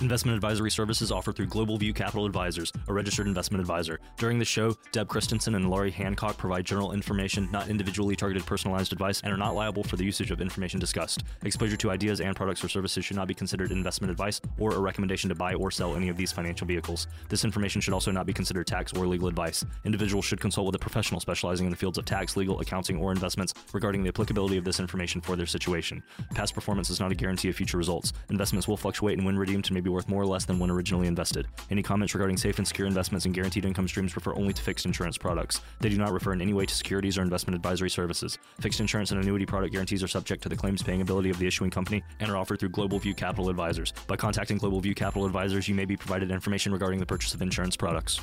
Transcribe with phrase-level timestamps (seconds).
[0.00, 4.00] Investment advisory services offered through Global View Capital Advisors, a registered investment advisor.
[4.16, 8.94] During the show, Deb Christensen and Laurie Hancock provide general information, not individually targeted personalized
[8.94, 11.24] advice, and are not liable for the usage of information discussed.
[11.42, 14.78] Exposure to ideas and products or services should not be considered investment advice or a
[14.78, 17.06] recommendation to buy or sell any of these financial vehicles.
[17.28, 19.66] This information should also not be considered tax or legal advice.
[19.84, 23.12] Individuals should consult with a professional specializing in the fields of tax, legal, accounting, or
[23.12, 26.02] investments regarding the applicability of this information for their situation.
[26.34, 28.14] Past performance is not a guarantee of future results.
[28.30, 31.06] Investments will fluctuate and when redeemed may be worth more or less than when originally
[31.06, 31.46] invested.
[31.70, 34.86] Any comments regarding safe and secure investments and guaranteed income streams refer only to fixed
[34.86, 35.60] insurance products.
[35.80, 38.38] They do not refer in any way to securities or investment advisory services.
[38.60, 41.46] Fixed insurance and annuity product guarantees are subject to the claims paying ability of the
[41.46, 43.92] issuing company and are offered through Global View Capital Advisors.
[44.06, 47.42] By contacting Global View Capital Advisors, you may be provided information regarding the purchase of
[47.42, 48.20] insurance products.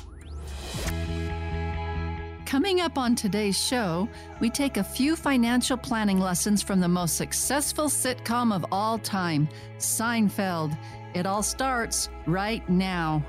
[2.48, 4.08] Coming up on today's show,
[4.40, 9.50] we take a few financial planning lessons from the most successful sitcom of all time,
[9.76, 10.74] Seinfeld.
[11.14, 13.24] It all starts right now.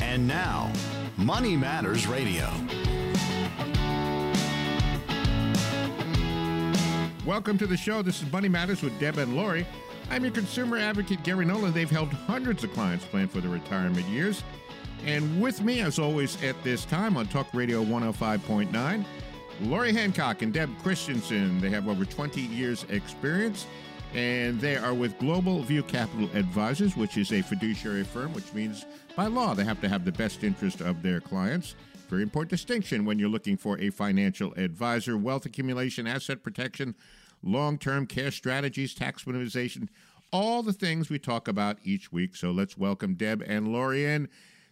[0.00, 0.72] And now,
[1.16, 2.48] Money Matters Radio.
[7.26, 8.02] Welcome to the show.
[8.02, 9.66] This is Money Matters with Deb and Laurie.
[10.08, 11.72] I'm your consumer advocate, Gary Nolan.
[11.72, 14.44] They've helped hundreds of clients plan for their retirement years.
[15.04, 19.04] And with me, as always, at this time on Talk Radio 105.9,
[19.62, 21.60] Laurie Hancock and Deb Christensen.
[21.60, 23.66] They have over 20 years' experience,
[24.14, 28.86] and they are with Global View Capital Advisors, which is a fiduciary firm, which means
[29.16, 31.74] by law they have to have the best interest of their clients.
[32.08, 35.16] Very important distinction when you're looking for a financial advisor.
[35.18, 36.94] Wealth accumulation, asset protection,
[37.42, 39.88] long term care strategies, tax minimization,
[40.32, 42.36] all the things we talk about each week.
[42.36, 44.28] So let's welcome Deb and Laurie in.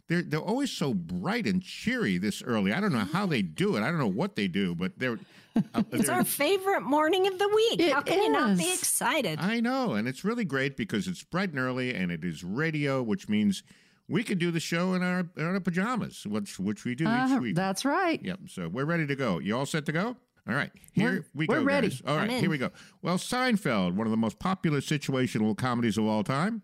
[0.09, 2.73] They're, they're always so bright and cheery this early.
[2.73, 3.83] I don't know how they do it.
[3.83, 5.19] I don't know what they do, but they're.
[5.75, 7.81] Uh, it's they're, our favorite morning of the week.
[7.81, 9.39] It How can you not be excited?
[9.41, 13.03] I know, and it's really great because it's bright and early, and it is radio,
[13.03, 13.63] which means
[14.09, 17.29] we could do the show in our in our pajamas, which which we do Uh,
[17.37, 17.55] each week.
[17.55, 18.21] that's right.
[18.23, 18.41] Yep.
[18.49, 19.39] So we're ready to go.
[19.39, 20.17] You all set to go?
[20.47, 20.71] All right.
[20.93, 21.89] Here We're- we we're ready.
[21.89, 22.03] Guys.
[22.07, 22.31] All I'm right.
[22.33, 22.41] in.
[22.41, 22.71] Here we go.
[23.01, 26.61] Well, Seinfeld, one of the most popular situational comedies of all time.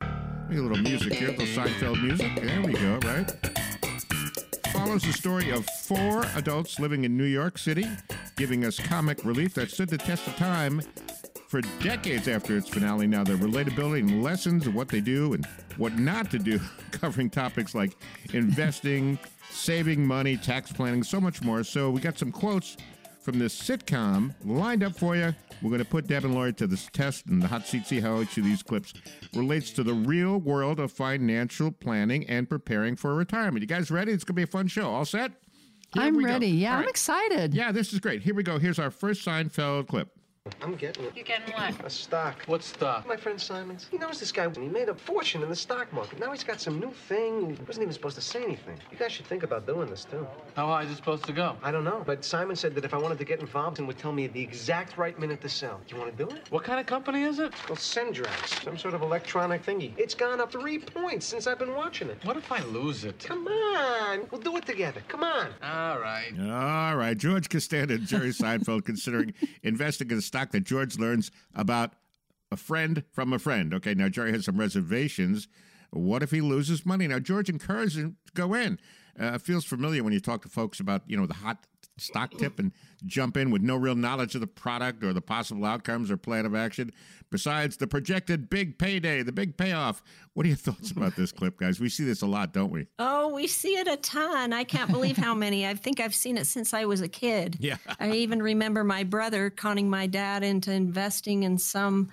[0.50, 2.34] Maybe a little music here, a little Seinfeld music.
[2.34, 2.99] There we go.
[3.05, 3.31] Right.
[4.72, 7.87] Follows the story of four adults living in New York City,
[8.34, 10.83] giving us comic relief that stood the test of time
[11.47, 13.06] for decades after its finale.
[13.06, 15.47] Now, the relatability and lessons of what they do and
[15.77, 16.59] what not to do,
[16.91, 17.93] covering topics like
[18.32, 21.62] investing, saving money, tax planning, so much more.
[21.62, 22.77] So, we got some quotes
[23.20, 25.34] from this sitcom lined up for you.
[25.62, 28.00] We're going to put Deb and Laurie to this test in the hot seat, see
[28.00, 28.94] how each of these clips
[29.34, 33.60] relates to the real world of financial planning and preparing for retirement.
[33.60, 34.12] You guys ready?
[34.12, 34.88] It's going to be a fun show.
[34.91, 35.32] All set?
[35.92, 36.31] Here I'm we go.
[36.31, 36.47] ready.
[36.48, 36.88] Yeah, All I'm right.
[36.91, 37.53] excited.
[37.53, 38.22] Yeah, this is great.
[38.22, 38.58] Here we go.
[38.58, 40.08] Here's our first Seinfeld clip.
[40.62, 41.12] I'm getting it.
[41.14, 41.84] You're getting what?
[41.84, 42.42] A stock.
[42.46, 43.06] What stock?
[43.06, 43.86] My friend Simons.
[43.90, 44.48] He knows this guy.
[44.48, 46.18] He made a fortune in the stock market.
[46.18, 47.56] Now he's got some new thing.
[47.56, 48.78] He wasn't even supposed to say anything.
[48.90, 50.26] You guys should think about doing this too.
[50.56, 51.56] How high is it supposed to go?
[51.62, 53.98] I don't know, but Simon said that if I wanted to get involved, and would
[53.98, 55.78] tell me the exact right minute to sell.
[55.86, 56.50] Do you want to do it?
[56.50, 57.52] What kind of company is it?
[57.52, 59.92] It's called Sendrax, some sort of electronic thingy.
[59.98, 62.16] It's gone up three points since I've been watching it.
[62.24, 63.18] What if I lose it?
[63.18, 65.02] Come on, we'll do it together.
[65.08, 65.48] Come on.
[65.62, 66.32] All right.
[66.40, 67.16] All right.
[67.18, 71.94] George Costanza and Jerry Seinfeld considering investing in a stock that George learns about
[72.52, 73.74] a friend from a friend.
[73.74, 75.48] Okay, now Jerry has some reservations.
[75.91, 77.08] What if he loses money?
[77.08, 78.78] Now, George encourages him to go in.
[79.19, 81.66] Uh, feels familiar when you talk to folks about, you know, the hot
[82.00, 82.72] stock tip and
[83.06, 86.47] jump in with no real knowledge of the product or the possible outcomes or plan
[86.47, 86.93] of action.
[87.31, 90.03] Besides the projected big payday, the big payoff.
[90.34, 91.78] What are your thoughts about this clip, guys?
[91.78, 92.87] We see this a lot, don't we?
[92.99, 94.53] Oh, we see it a ton.
[94.53, 95.66] I can't believe how many.
[95.66, 97.56] I think I've seen it since I was a kid.
[97.61, 97.77] Yeah.
[97.99, 102.11] I even remember my brother conning my dad into investing in some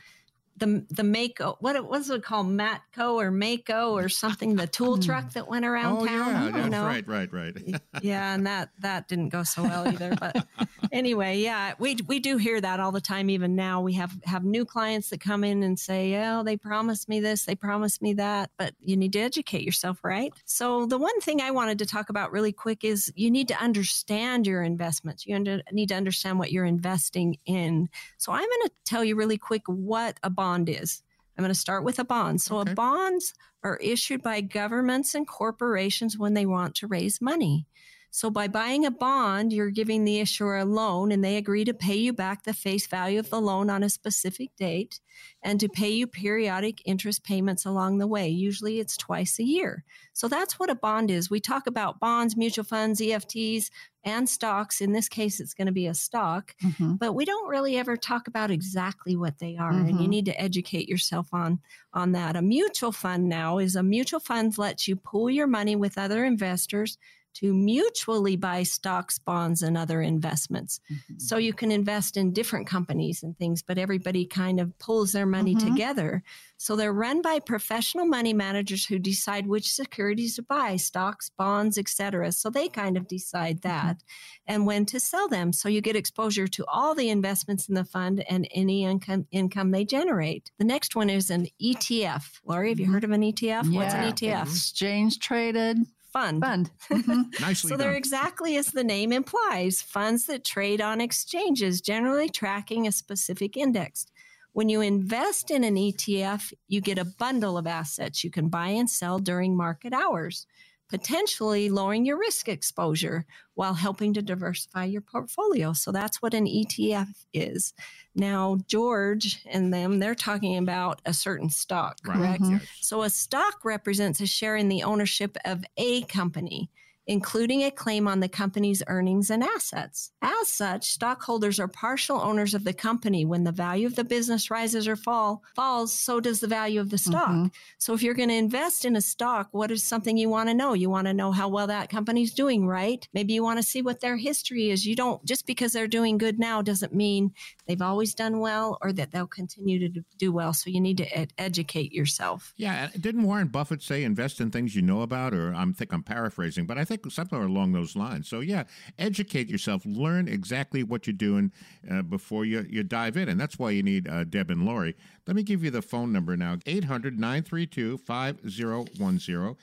[0.57, 4.95] the the Mako what it was it called Matco or Mako or something the tool
[4.95, 5.01] hmm.
[5.01, 6.29] truck that went around oh, town.
[6.29, 6.45] yeah.
[6.45, 6.83] you That's know?
[6.83, 7.55] right, right, right.
[8.01, 10.15] yeah, and that that didn't go so well either.
[10.19, 10.47] But
[10.91, 13.29] anyway, yeah, we we do hear that all the time.
[13.29, 17.07] Even now, we have have new clients that come in and say, "Oh, they promised
[17.07, 20.33] me this, they promised me that," but you need to educate yourself, right?
[20.45, 23.61] So the one thing I wanted to talk about really quick is you need to
[23.61, 25.25] understand your investments.
[25.25, 25.37] You
[25.71, 27.89] need to understand what you're investing in.
[28.17, 31.03] So I'm going to tell you really quick what a bond is.
[31.37, 32.41] I'm going to start with a bond.
[32.41, 32.71] So Okay.
[32.71, 33.33] a bonds
[33.63, 37.67] are issued by governments and corporations when they want to raise money.
[38.09, 41.73] So by buying a bond, you're giving the issuer a loan and they agree to
[41.73, 44.99] pay you back the face value of the loan on a specific date
[45.43, 48.27] and to pay you periodic interest payments along the way.
[48.29, 49.83] Usually it's twice a year.
[50.13, 51.29] So that's what a bond is.
[51.29, 53.69] We talk about bonds, mutual funds, EFTs,
[54.03, 54.79] and stocks.
[54.81, 56.95] In this case, it's going to be a stock, Mm-hmm.
[56.95, 59.71] but we don't really ever talk about exactly what they are.
[59.71, 60.09] And you Mhm.
[60.09, 61.59] need to educate yourself on,
[61.93, 62.35] on that.
[62.35, 66.23] A mutual fund now is a mutual fund lets you pool your money with other
[66.25, 66.97] investors
[67.39, 70.79] to mutually buy stocks, bonds, and other investments.
[70.91, 71.19] Mm-hmm.
[71.19, 75.25] So you can invest in different companies and things, but everybody kind of pulls their
[75.25, 75.59] money Mhm.
[75.69, 76.23] together.
[76.57, 81.77] So they're run by professional money managers who decide which securities to buy, stocks, bonds,
[81.77, 82.31] etc.
[82.31, 84.01] So they kind of decide that
[84.47, 85.53] and when to sell them.
[85.53, 89.69] So you get exposure to all the investments in the fund and any income income
[89.69, 90.49] they generate.
[90.57, 92.41] The next one is an ETF.
[92.43, 92.91] Laurie, have you Mhm.
[92.93, 93.69] heard of an ETF?
[93.69, 94.47] What's an ETF?
[94.47, 95.77] Exchange traded
[96.17, 96.41] Fund.
[96.41, 96.71] fund.
[96.89, 97.39] Mhm.
[97.39, 102.87] Nicely So they're exactly as the name implies funds that trade on exchanges, generally tracking
[102.87, 104.07] a specific index.
[104.53, 108.69] When you invest in an ETF, you get a bundle of assets you can buy
[108.69, 110.47] and sell during market hours,
[110.89, 113.25] potentially lowering your risk exposure
[113.55, 115.73] while helping to diversify your portfolio.
[115.73, 117.73] So that's what an ETF is.
[118.15, 122.39] Now, George and them, they're talking about a certain stock, Right.
[122.39, 122.41] correct?
[122.41, 122.67] Mhm.
[122.79, 126.71] So a stock represents a share in the ownership of a company,
[127.07, 130.11] including a claim on the company's earnings and assets.
[130.21, 133.25] As such, stockholders are partial owners of the company.
[133.25, 136.89] When the value of the business rises or fall falls, so does the value of
[136.89, 137.29] the stock.
[137.29, 137.51] Mhm.
[137.77, 140.53] So if you're going to invest in a stock, what is something you want to
[140.53, 140.73] know?
[140.73, 143.07] You want to know how well that company's doing, right?
[143.13, 144.85] Maybe you want to see what their history is.
[144.85, 147.31] You don't just because they're doing good now doesn't mean
[147.67, 150.53] they've always done well or that they'll continue to do- do well.
[150.53, 152.53] So you need to ed- educate yourself.
[152.57, 155.33] Yeah, didn't Warren Buffett say invest in things you know about?
[155.33, 158.27] Or I'm think I'm paraphrasing, but I think something along those lines.
[158.27, 158.63] So yeah,
[158.97, 161.51] educate yourself, learn exactly what you're doing
[161.89, 164.95] uh, before you, you dive in, and that's why you need uh, Deb and Laurie.
[165.25, 169.57] Let me give you the phone number now: 800-932-5010,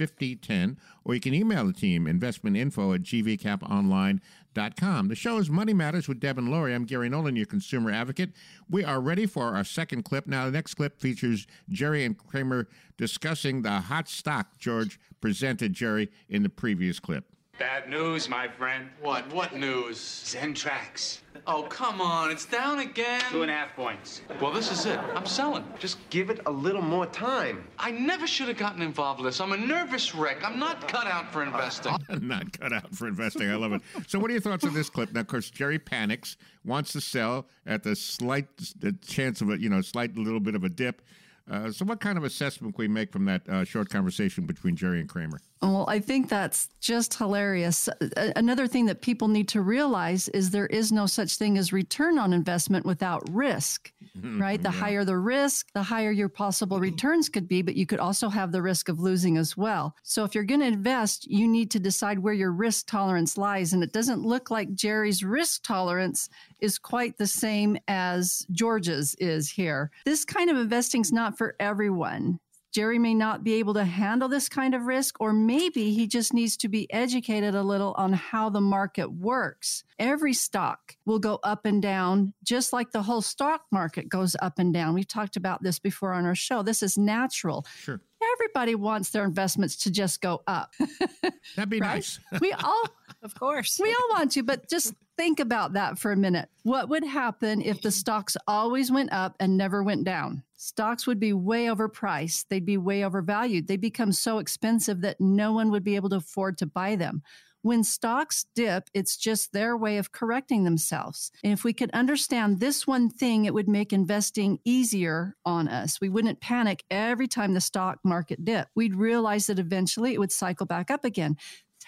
[0.00, 5.08] 800-932-5010, or you can email the team investmentinfo at gvcaponline.com.
[5.08, 6.74] The show is Money Matters with Deb and Laurie.
[6.74, 8.30] I'm Gary Nolan, your consumer advocate.
[8.68, 10.26] We are ready for our second clip.
[10.26, 16.10] Now, the next clip features Jerry and Kramer discussing the hot stock George presented Jerry
[16.28, 17.24] in the previous clip.
[17.60, 18.88] Bad news, my friend.
[19.02, 19.30] What?
[19.34, 19.98] What news?
[19.98, 21.18] Zen Zentrax.
[21.46, 22.30] Oh, come on.
[22.30, 23.20] It's down again.
[23.30, 24.22] Two and a half points.
[24.40, 24.98] Well, this is it.
[25.14, 25.66] I'm selling.
[25.78, 27.68] Just give it a little more time.
[27.78, 29.42] I never should have gotten involved with this.
[29.42, 30.42] I'm a nervous wreck.
[30.42, 31.92] I'm not cut out for investing.
[32.22, 33.50] Not cut out for investing.
[33.50, 33.82] I love it.
[34.06, 35.12] So, what are your thoughts on this clip?
[35.12, 38.46] Now, of course, Jerry panics, wants to sell at the slight
[38.78, 41.02] the chance of a you know slight little bit of a dip.
[41.48, 44.74] Uh, so, what kind of assessment can we make from that uh, short conversation between
[44.76, 45.40] Jerry and Kramer?
[45.62, 47.88] Well, I think that's just hilarious.
[48.16, 51.72] A- Another thing that people need to realize is there is no such thing as
[51.72, 54.62] return on investment without risk, right?
[54.62, 54.78] The mm-hmm.
[54.78, 56.84] higher the risk, the higher your possible mm-hmm.
[56.84, 59.94] returns could be, but you could also have the risk of losing as well.
[60.02, 63.72] So if you're going to invest, you need to decide where your risk tolerance lies.
[63.72, 66.28] And it doesn't look like Jerry's risk tolerance
[66.60, 69.90] is quite the same as George's is here.
[70.04, 72.38] This kind of investing is not for everyone.
[72.72, 76.32] Jerry may not be able to handle this kind of risk, or maybe he just
[76.32, 79.82] needs to be educated a little on how the market works.
[79.98, 84.58] Every stock will go up and down, just like the whole stock market goes up
[84.58, 84.94] and down.
[84.94, 86.62] We've talked about this before on our show.
[86.62, 87.66] This is natural.
[87.76, 88.00] Sure.
[88.34, 90.74] Everybody wants their investments to just go up.
[91.56, 91.94] That'd be Right?
[91.96, 92.20] nice.
[92.40, 92.84] we all
[93.22, 93.78] Of course.
[93.82, 96.48] we all want to, but just think about that for a minute.
[96.62, 100.42] What would happen if the stocks always went up and never went down?
[100.56, 102.46] Stocks would be way overpriced.
[102.48, 103.68] They'd be way overvalued.
[103.68, 107.22] They become so expensive that no one would be able to afford to buy them.
[107.62, 111.30] When stocks dip, it's just their way of correcting themselves.
[111.44, 116.00] And if we could understand this one thing, it would make investing easier on us.
[116.00, 118.70] We wouldn't panic every time the stock market dipped.
[118.74, 121.36] We'd realize that eventually it would cycle back up again.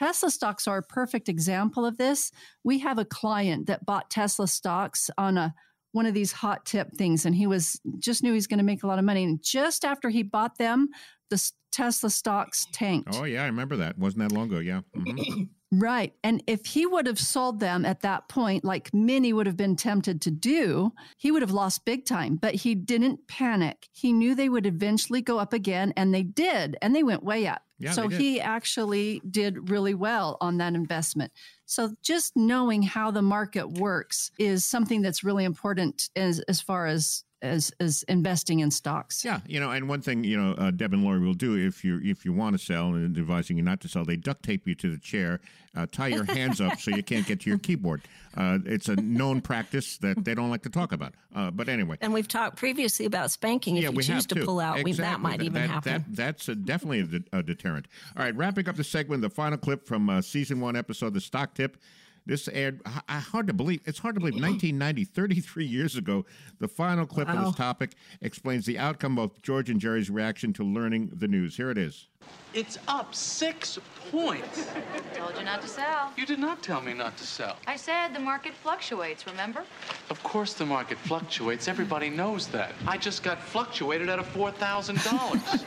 [0.02, 2.32] Tesla stocks are a perfect example of this.
[2.64, 5.54] We have a client that bought Tesla stocks on a
[5.92, 8.64] one of these hot tip things and he was just knew he was going to
[8.64, 10.88] make a lot of money and just after he bought them
[11.30, 13.14] the Tesla stocks tanked.
[13.14, 13.97] Oh yeah, I remember that.
[13.97, 14.59] Wasn't that long ago?
[14.59, 14.80] Yeah.
[14.97, 15.49] Mhm.
[15.75, 16.12] Right.
[16.23, 19.75] And if he would have sold them at that point, like many would have been
[19.75, 22.37] tempted to do, he would have lost big time.
[22.37, 23.88] But he didn't panic.
[23.90, 27.47] He knew they would eventually go up again, and they did, and they went way
[27.47, 27.62] up.
[27.82, 31.32] Yeah, so he actually did really well on that investment.
[31.66, 36.87] So just knowing how the market works is something that's really important as, as far
[36.87, 39.25] as as as investing in stocks.
[39.25, 41.83] Yeah, you know, and one thing you know, uh, Deb and Laurie will do if
[41.85, 44.69] you if you want to sell and advising you not to sell, they duct tape
[44.69, 45.40] you to the chair,
[45.76, 48.02] uh, tie your hands up so you can't get to your keyboard.
[48.37, 51.14] Uh, it's a known practice that they don't like to talk about.
[51.35, 53.76] Uh, but anyway, And we've talked previously about spanking.
[53.76, 54.45] If yeah, you we choose have to too.
[54.45, 55.23] pull out, we, that Exactly.
[55.23, 55.92] might even That- happen.
[55.92, 57.88] that- that's a, definitely a, de- a deterrent.
[58.16, 61.21] All right, wrapping up the segment, the final clip from uh, season one episode, the
[61.21, 61.76] stock tip.
[62.25, 66.25] This aired, h- h- hard to believe, it's hard to believe, 1990, 33 years ago.
[66.61, 70.62] The final clip of this topic explains the outcome of George and Jerry's reaction to
[70.64, 71.56] learning the news.
[71.56, 72.09] Here it is.
[72.55, 73.79] It's up six
[74.11, 74.67] points.
[75.14, 76.12] Told you not to sell.
[76.19, 77.57] You did not tell me not to sell.
[77.67, 79.64] I said the market fluctuates, remember?
[80.11, 81.67] Of course the market fluctuates.
[81.67, 82.73] Everybody knows that.
[82.87, 85.64] I just got fluctuated out of $4,000.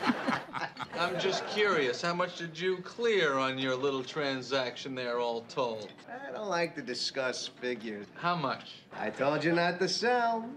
[0.99, 5.89] I'm just curious, how much did you clear on your little transaction there, all told?
[6.07, 8.05] I don't like to discuss figures.
[8.13, 8.73] How much?
[8.93, 10.47] I told you not to sell.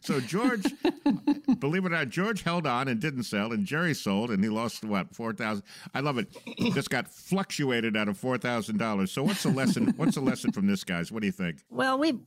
[0.00, 0.64] So George,
[1.58, 4.50] believe it or not, George held on and didn't sell, and Jerry sold, and he
[4.50, 5.64] lost what four thousand.
[5.94, 6.28] I love it.
[6.74, 9.12] Just got fluctuated out of four thousand dollars.
[9.12, 9.94] So what's the lesson?
[9.96, 11.10] What's the lesson from this, guys?
[11.10, 11.58] What do you think?
[11.70, 12.18] Well, we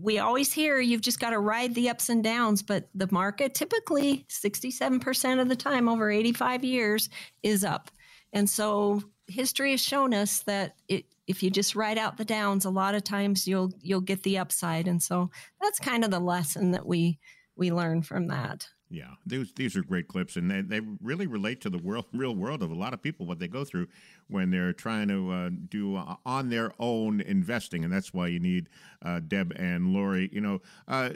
[0.00, 3.54] we always hear you've just got to ride the ups and downs, but the market
[3.54, 7.08] typically 67% of the time over 85 years
[7.42, 7.90] is up.
[8.32, 12.64] And so history has shown us that it, if you just ride out the downs,
[12.64, 14.88] a lot of times you'll you'll get the upside.
[14.88, 15.30] And so
[15.60, 17.20] that's kind of the lesson that we
[17.54, 18.66] we learn from that.
[18.90, 22.34] Yeah, these these are great clips, and they, they really relate to the world, real
[22.34, 23.86] world of a lot of people what they go through
[24.28, 28.40] when they're trying to uh, do uh, on their own investing, and that's why you
[28.40, 28.68] need
[29.04, 30.30] uh, Deb and Laurie.
[30.32, 31.10] You know, uh,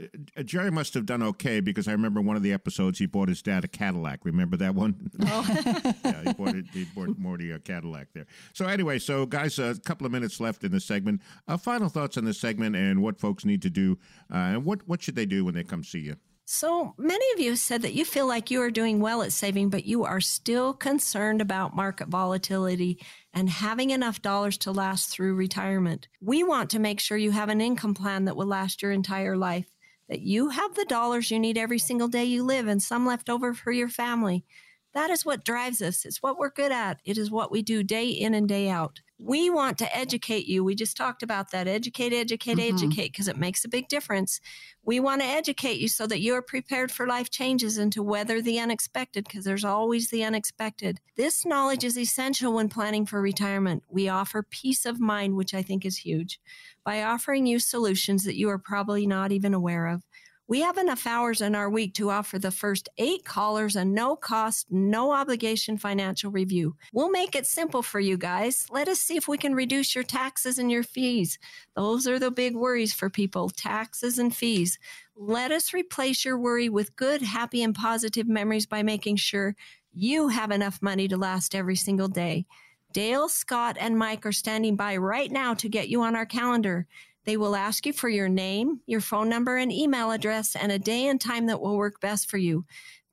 [0.45, 3.41] Jerry must have done okay because I remember one of the episodes he bought his
[3.41, 4.25] dad a Cadillac.
[4.25, 5.11] Remember that one?
[5.25, 5.47] Oh.
[6.05, 6.67] yeah, he bought it.
[6.73, 8.27] He bought Morty a Cadillac there.
[8.53, 11.23] So anyway, so guys, a couple of minutes left in the segment.
[11.49, 13.99] Uh, final thoughts on this segment and what folks need to do,
[14.33, 16.17] uh, and what what should they do when they come see you?
[16.55, 19.71] So many of you said that you feel like you are doing well at saving,
[19.71, 25.35] but you are still concerned about market volatility and having enough dollars to last through
[25.35, 26.09] retirement.
[26.21, 29.35] We want to make sure you have an income plan that will last your entire
[29.35, 29.73] life,
[30.11, 33.31] that you have the dollars you need every single day you live and some left
[33.31, 34.45] over for your family.
[34.93, 36.05] That is what drives us.
[36.05, 37.01] It's what we're good at.
[37.03, 39.01] It is what we do day in and day out.
[39.25, 40.65] We want to educate you.
[40.65, 41.69] We just talked about that.
[41.69, 42.73] Educate, educate, Mhm.
[42.73, 44.41] educate, because it makes a big difference.
[44.83, 48.03] We want to educate you so that you are prepared for life changes and to
[48.03, 51.01] weather the unexpected, because there's always the unexpected.
[51.17, 53.85] This knowledge is essential when planning for retirement.
[53.89, 56.41] We offer peace of mind, which I think is huge,
[56.85, 60.03] by offering you solutions that you are probably not even aware of.
[60.49, 64.17] We have enough hours in our week to offer the first eight callers a no
[64.17, 66.77] cost, no obligation financial review.
[66.93, 68.67] We'll make it simple for you guys.
[68.71, 71.39] Let us see if we can reduce your taxes and your fees.
[71.77, 74.79] Those are the big worries for people taxes and fees.
[75.17, 79.55] Let us replace your worry with good, happy, and positive memories by making sure
[79.95, 82.47] you have enough money to last every single day.
[82.93, 86.87] Dale, Scott, and Mike are standing by right now to get you on our calendar.
[87.25, 90.79] They will ask you for your name, your phone number, and email address, and a
[90.79, 92.65] day and time that will work best for you.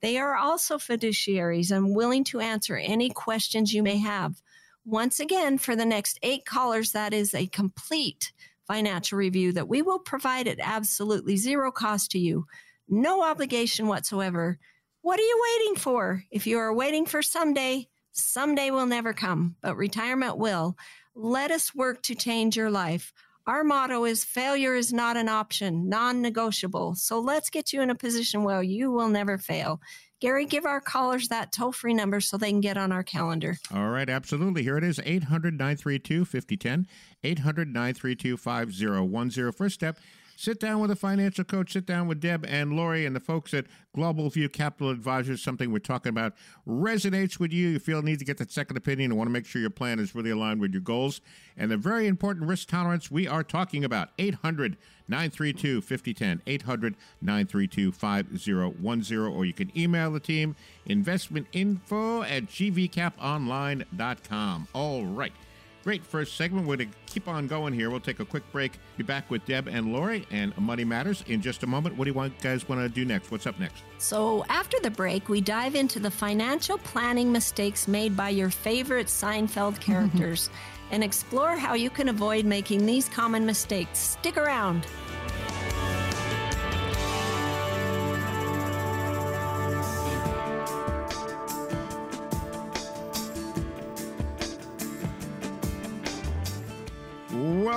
[0.01, 4.41] They are also fiduciaries and willing to answer any questions you may have.
[4.85, 8.31] Once again, for the next eight callers, that is a complete
[8.65, 12.45] financial review that we will provide at absolutely zero cost to you.
[12.87, 14.57] No obligation whatsoever.
[15.01, 16.23] What are you waiting for?
[16.31, 20.77] If you are waiting for someday, someday will never come, but retirement will.
[21.13, 23.13] Let us work to change your life.
[23.49, 26.93] Our motto is failure is not an option, non negotiable.
[26.93, 29.81] So let's get you in a position where you will never fail.
[30.19, 33.57] Gary, give our callers that toll free number so they can get on our calendar.
[33.73, 34.61] All right, absolutely.
[34.61, 36.85] Here it is 800 932 5010.
[37.23, 39.51] 800 932 5010.
[39.51, 39.97] First step
[40.39, 43.53] sit down with a financial coach, sit down with Deb and Laurie and the folks
[43.53, 45.41] at Global View Capital Advisors.
[45.41, 46.33] Something we're talking about
[46.65, 47.67] resonates with you.
[47.67, 49.99] You feel need to get that second opinion and want to make sure your plan
[49.99, 51.19] is really aligned with your goals.
[51.57, 54.77] And the very important risk tolerance we are talking about 800
[55.09, 56.41] 932 5010.
[56.47, 59.19] 800 932 5010.
[59.19, 60.55] Or you can email the team
[60.87, 64.67] investmentinfo at gvcaponline.com.
[64.73, 65.33] All right.
[65.83, 66.67] Great first segment.
[66.67, 67.89] We're going to keep on going here.
[67.89, 68.73] We'll take a quick break.
[68.97, 71.97] Be back with Deb and Laurie and Money Matters in just a moment.
[71.97, 73.31] What do you want, guys want to do next?
[73.31, 73.83] What's up next?
[73.97, 79.07] So, after the break, we dive into the financial planning mistakes made by your favorite
[79.07, 80.49] Seinfeld characters
[80.91, 83.99] and explore how you can avoid making these common mistakes.
[83.99, 84.85] Stick around.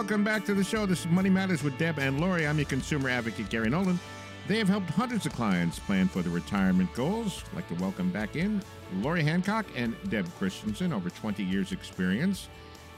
[0.02, 0.84] Welcome back to the show.
[0.84, 2.44] This is Money Matters with Deb and Laurie.
[2.44, 4.00] I'm your consumer advocate, Gary Nolan.
[4.48, 7.44] They have helped hundreds of clients plan for their retirement goals.
[7.48, 8.60] I'd like to welcome back in
[8.96, 12.48] Laurie Hancock and Deb Christensen, over 20 years' experience.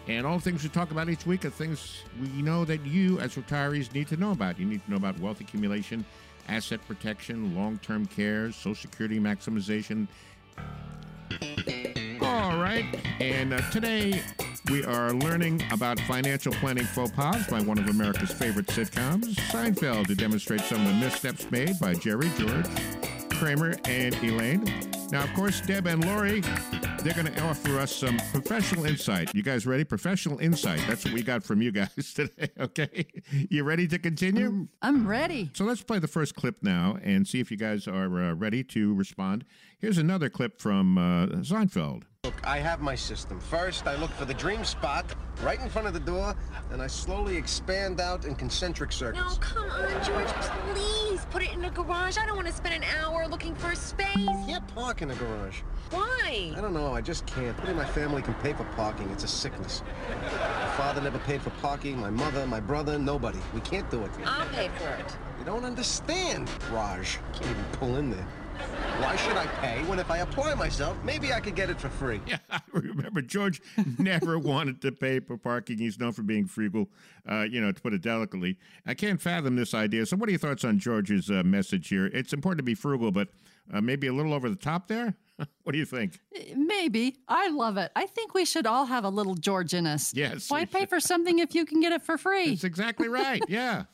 [0.08, 3.20] And all the things we talk about each week are things we know that you,
[3.20, 4.58] as retirees, need to know about.
[4.58, 6.06] You need to know about wealth accumulation,
[6.49, 10.08] asset protection, long term care, Social Security maximization.
[12.34, 12.84] All right.
[13.20, 14.20] And uh, today
[14.68, 20.08] we are learning about financial planning faux pas by one of America's favorite sitcoms, Seinfeld,
[20.08, 22.66] to demonstrate some of the missteps made by Jerry, George,
[23.30, 24.64] Kramer, and Elaine.
[25.12, 26.40] Now, of course, Deb and Laurie,
[27.04, 29.32] they're going to offer us some professional insight.
[29.32, 29.84] You guys ready?
[29.84, 30.80] Professional insight.
[30.88, 33.06] That's what we got from you guys today, okay?
[33.48, 34.66] You ready to continue?
[34.82, 35.50] I'm ready.
[35.54, 38.64] So let's play the first clip now and see if you guys are uh, ready
[38.64, 39.44] to respond.
[39.78, 42.04] Here's another clip from uh, Seinfeld.
[42.25, 43.38] Look, I have my system.
[43.38, 45.04] First, I look for the dream spot
[45.43, 46.35] right in front of the door,
[46.71, 49.38] and I slowly expand out in concentric circles.
[49.38, 50.26] No, come on, George,
[50.73, 52.16] please put it in the garage.
[52.16, 54.14] I don't want to spend an hour looking for a space.
[54.47, 55.61] Can't park in the garage.
[55.90, 56.54] Why?
[56.57, 57.54] I don't know, I just can't.
[57.59, 59.11] Nobody in my family can pay for parking.
[59.11, 59.83] It's a sickness.
[60.09, 63.38] My father never paid for parking, my mother, my brother, nobody.
[63.52, 64.11] We can't do it.
[64.25, 65.14] I'll pay for it.
[65.38, 67.19] You don't understand, Raj.
[67.35, 68.26] Can't even pull in there.
[68.54, 71.88] Why should I pay when if I apply myself, maybe I could get it for
[71.88, 72.20] free?
[72.26, 73.61] Yeah, I remember George
[73.99, 75.78] never wanted to pay for parking.
[75.78, 76.88] He's known for being frugal,
[77.28, 78.56] uh, you know, to put it delicately.
[78.87, 80.06] I can't fathom this idea.
[80.06, 82.06] So, what are your thoughts on George's uh, message here?
[82.06, 83.28] It's important to be frugal, but
[83.73, 85.14] uh, maybe a little over the top there?
[85.64, 86.20] what do you think?
[86.54, 87.16] Maybe.
[87.28, 87.90] I love it.
[87.96, 90.14] I think we should all have a little George in us.
[90.14, 90.50] Yes.
[90.50, 92.50] Why pay for something if you can get it for free?
[92.50, 93.42] That's exactly right.
[93.49, 93.84] Yeah.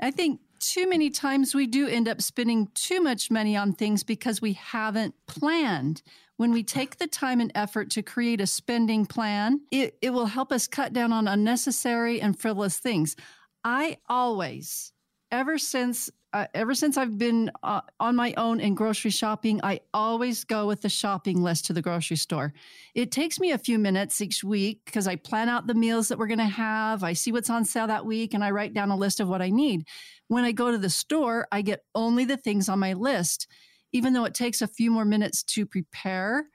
[0.00, 4.02] I think too many times we do end up spending too much money on things
[4.02, 6.02] because we haven't planned.
[6.36, 10.26] When we take the time and effort to create a spending plan, it, it will
[10.26, 13.16] help us cut down on unnecessary and frivolous things.
[13.64, 14.92] I always,
[15.30, 19.80] ever since uh, ever since I've been uh, on my own in grocery shopping, I
[19.94, 22.52] always go with the shopping list to the grocery store.
[22.94, 26.18] It takes me a few minutes each week because I plan out the meals that
[26.18, 27.02] we're going to have.
[27.02, 29.40] I see what's on sale that week and I write down a list of what
[29.40, 29.86] I need.
[30.28, 33.46] When I go to the store, I get only the things on my list.
[33.92, 36.46] Even though it takes a few more minutes to prepare,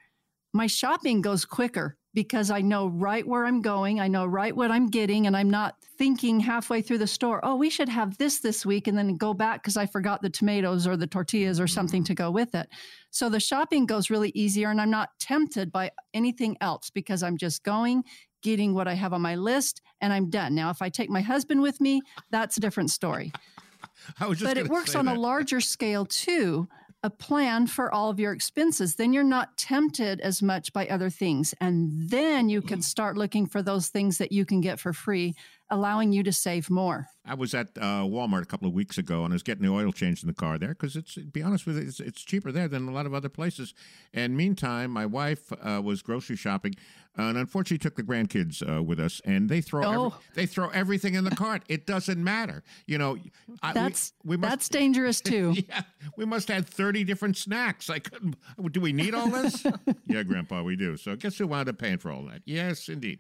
[0.53, 3.99] my shopping goes quicker because I know right where I'm going.
[3.99, 7.55] I know right what I'm getting, and I'm not thinking halfway through the store, oh,
[7.55, 10.85] we should have this this week, and then go back because I forgot the tomatoes
[10.85, 12.69] or the tortillas or something to go with it.
[13.09, 17.37] So the shopping goes really easier, and I'm not tempted by anything else because I'm
[17.37, 18.03] just going,
[18.43, 20.53] getting what I have on my list, and I'm done.
[20.53, 23.31] Now, if I take my husband with me, that's a different story.
[24.19, 25.17] but it works on that.
[25.17, 26.67] a larger scale too
[27.03, 28.95] a plan for all of your expenses.
[28.95, 31.53] Then you're not tempted as much by other things.
[31.59, 32.81] And then you can mm-hmm.
[32.81, 35.35] start looking for those things that you can get for free,
[35.73, 37.07] allowing you to save more.
[37.25, 39.71] I was at uh, Walmart a couple of weeks ago and I was getting the
[39.71, 42.21] oil changed in the car there because it's, to be honest with you, it's, it's,
[42.21, 43.73] cheaper there than a lot of other places.
[44.13, 46.75] And meantime, my wife uh, was grocery shopping
[47.15, 50.05] and unfortunately took the grandkids uh, with us and they throw Oh.
[50.07, 51.63] every, they throw everything in the cart.
[51.69, 52.61] It doesn't matter.
[52.87, 53.17] You know,
[53.61, 55.55] I, we- That's we, must, that's dangerous too.
[55.69, 55.83] yeah,
[56.17, 57.89] we must have 30 different snacks.
[57.89, 58.35] I couldn't,
[58.71, 59.65] do we need all this?
[60.07, 60.97] yeah, Grandpa, we do.
[60.97, 62.41] So guess who wound up paying for all that?
[62.45, 63.19] Yes, indeed.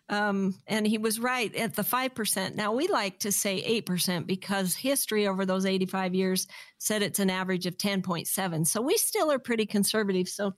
[0.09, 2.55] Um, and he was right at the 5%.
[2.55, 6.47] Now, we like to say 8% because history over those 85 years
[6.79, 8.67] said it's an average of 10.7.
[8.67, 10.29] So we still are pretty conservative.
[10.29, 10.55] So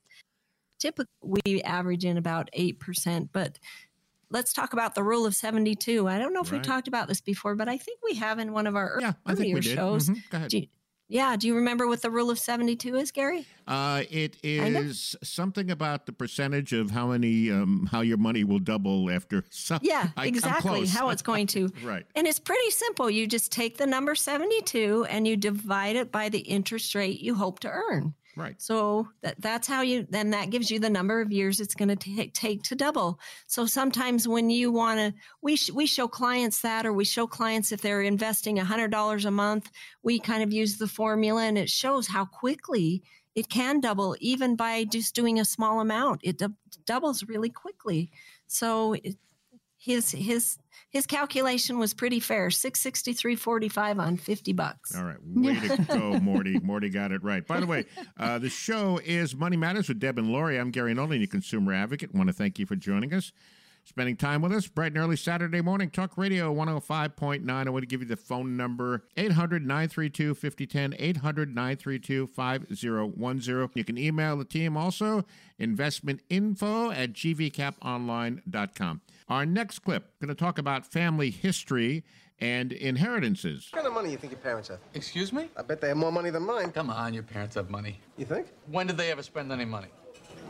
[0.81, 3.29] typically we average in about 8%.
[3.33, 3.59] But
[4.31, 6.09] let's talk about the rule of 72.
[6.09, 8.53] I don't know if we talked about this before, but I think we have in
[8.53, 9.75] one of our Yeah, I think we earlier did.
[9.77, 10.09] shows.
[10.09, 10.31] Mhm.
[10.31, 10.51] Go ahead.
[11.09, 11.37] Yeah.
[11.37, 13.47] Do you remember what the rule of 72 is, Gary?
[13.67, 15.17] Uh, it of.
[15.23, 19.45] something about the percentage of how many, um, how your money will double after.
[19.51, 20.87] Some, Yeah, I- exactly.
[20.87, 21.71] How it's going to.
[21.85, 22.05] right.
[22.15, 23.11] And it's pretty simple.
[23.11, 27.35] You just take the number 72 and you divide it by the interest rate you
[27.35, 28.15] hope to earn.
[28.37, 28.61] Right.
[28.61, 31.97] So that, that's how you, then that gives you the number of years it's going
[31.97, 33.21] to take to double.
[33.47, 37.27] So sometimes when you want to, we, sh- we show clients that, or we show
[37.27, 39.71] clients if they're investing $100 a month,
[40.03, 43.03] we kind of use the formula and it shows how quickly
[43.35, 46.21] it can double even by just doing a small amount.
[46.23, 46.55] It dou-
[46.87, 48.11] doubles really quickly.
[48.47, 49.17] So it,
[49.85, 50.57] his, his,
[50.89, 54.97] his calculation was pretty fair 663.45 on 50 bucks.
[54.97, 55.19] All right.
[55.23, 56.59] Way to go, Morty.
[56.61, 57.47] Morty got it right.
[57.47, 57.85] By the way,
[58.19, 60.57] uh, the show is Money Matters with Deb and Laurie.
[60.59, 62.15] I'm Gary Nolan, your consumer advocate.
[62.15, 63.33] want to thank you for joining us,
[63.85, 64.67] spending time with us.
[64.69, 67.51] Bright and early Saturday morning, Talk Radio 105.9.
[67.51, 73.71] I want to give you the phone number 800 932 5010, 800 932 5010.
[73.75, 75.27] You can email the team also,
[75.61, 79.01] investmentinfo at gvcaponline.com.
[79.29, 82.05] Our next clip, going to talk about family history
[82.41, 83.69] and inheritances.
[83.71, 84.81] What kind of money you think your parents have?
[84.93, 85.49] Excuse me?
[85.57, 86.73] I bet they have more money than mine.
[86.73, 88.01] Come on, your parents have money.
[88.19, 88.49] You think?
[88.67, 89.89] When did they ever spend any money?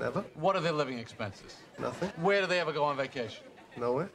[0.01, 0.25] Never.
[0.35, 1.57] What are their living expenses?
[1.79, 2.09] Nothing.
[2.21, 3.45] Where do they ever go on vacation?
[3.79, 4.11] Nowhere.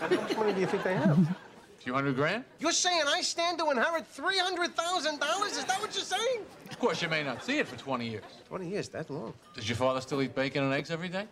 [0.00, 1.18] How much money do you think they have?
[1.18, 1.36] A
[1.78, 2.44] few hundred grand?
[2.60, 5.56] You're saying I stand to inherit three hundred thousand dollars?
[5.56, 6.42] Is that what you're saying?
[6.70, 8.24] Of course, you may not see it for 20 years.
[8.48, 9.34] Twenty years, that long?
[9.54, 11.26] Does your father still eat bacon and eggs every day?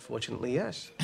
[0.00, 0.90] Fortunately, yes.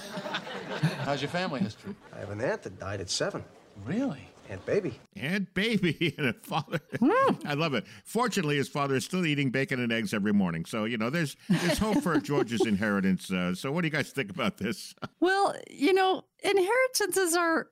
[1.04, 1.94] How's your family history?
[2.14, 3.44] I have an aunt that died at seven.
[3.85, 4.28] Really?
[4.48, 4.98] Aunt Baby.
[5.16, 6.80] Aunt baby and a father.
[7.44, 7.85] I love it.
[8.04, 10.64] Fortunately, his father is still eating bacon and eggs every morning.
[10.64, 13.30] So you know, there's there's hope for George's inheritance.
[13.30, 14.94] Uh, so what do you guys think about this?
[15.20, 17.68] Well, you know, inheritances are,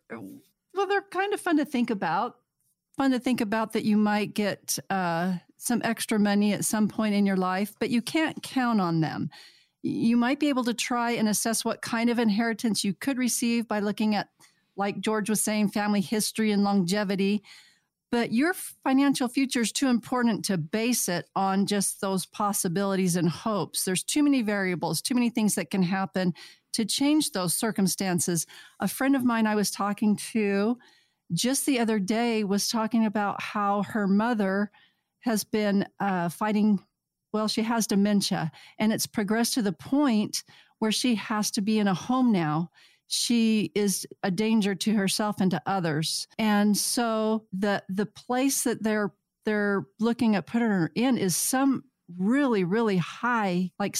[0.74, 2.36] well, they're kind of fun to think about.
[2.96, 7.14] Fun to think about that you might get uh, some extra money at some point
[7.14, 9.30] in your life, but you can't count on them.
[9.86, 13.68] You might be able to try and assess what kind of inheritance you could receive
[13.68, 14.28] by looking at,
[14.76, 17.42] like George was saying, family history and longevity.
[18.10, 23.28] But your financial future is too important to base it on just those possibilities and
[23.28, 23.84] hopes.
[23.84, 26.32] There's too many variables, too many things that can happen
[26.72, 28.46] to change those circumstances.
[28.80, 30.78] A friend of mine I was talking to
[31.32, 34.70] just the other day was talking about how her mother
[35.20, 36.80] has been uh, fighting,
[37.34, 40.44] well, she has dementia, and it's progressed to the point
[40.78, 42.70] where she has to be in a home now.
[43.08, 46.28] She is a danger to herself and to others.
[46.38, 49.12] And so the the place that they're
[49.44, 51.82] they're looking at putting her in is some
[52.16, 53.96] really, really high, like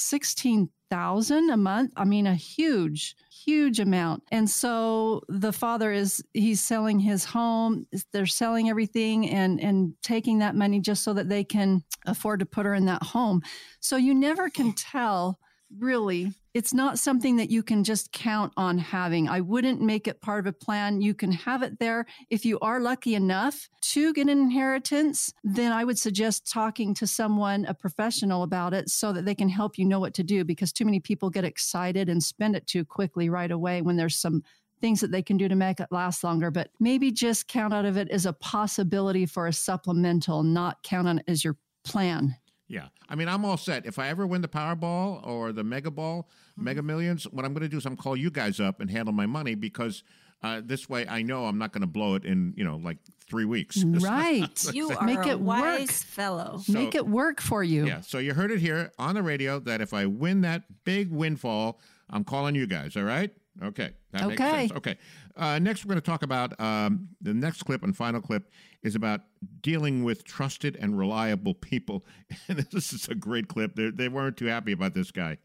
[0.94, 1.92] 16,000 a month.
[1.96, 4.22] I mean, a huge, huge amount.
[4.30, 7.86] And so the father is, he's selling his home.
[8.12, 12.46] They're selling everything and, and taking that money just so that they can afford to
[12.46, 13.42] put her in that home.
[13.80, 15.40] So you never can tell
[15.78, 19.28] really it's not something that you can just count on having.
[19.28, 21.00] I wouldn't make it part of a plan.
[21.00, 22.06] You can have it there.
[22.30, 27.08] If you are lucky enough to get an inheritance, then I would suggest talking to
[27.08, 30.44] someone, a professional about it so that they can help you know what to do
[30.44, 34.16] because too many people get excited and spend it too quickly right away when there's
[34.16, 34.44] some
[34.80, 36.52] things that they can do to make it last longer.
[36.52, 41.08] But maybe just count out of it as a possibility for a supplemental, not count
[41.08, 42.36] on it as your plan.
[42.74, 43.86] Yeah, I mean, I'm all set.
[43.86, 47.62] If I ever win the Powerball or the Mega Ball, Mega Millions, what I'm going
[47.62, 50.02] to do is I'm call you guys up and handle my money because
[50.42, 52.98] uh, this way I know I'm not going to blow it in you know like
[53.30, 53.82] three weeks.
[53.86, 54.64] Right.
[54.74, 55.60] You are Make a it work.
[55.62, 56.60] wise fellow.
[56.68, 57.86] Make it work for you.
[57.86, 58.00] Yeah.
[58.00, 61.78] So you heard it here on the radio that if I win that big windfall,
[62.10, 62.96] I'm calling you guys.
[62.96, 63.30] All right.
[63.62, 63.90] Okay.
[64.12, 64.50] That makes Okay.
[64.68, 64.72] sense.
[64.72, 64.96] Okay.
[65.36, 68.50] Uh, next, we're going to talk about um, the next clip and final clip
[68.82, 69.22] is about
[69.62, 72.04] dealing with trusted and reliable people.
[72.48, 73.74] And this is a great clip.
[73.74, 75.38] They, they weren't too happy about this guy.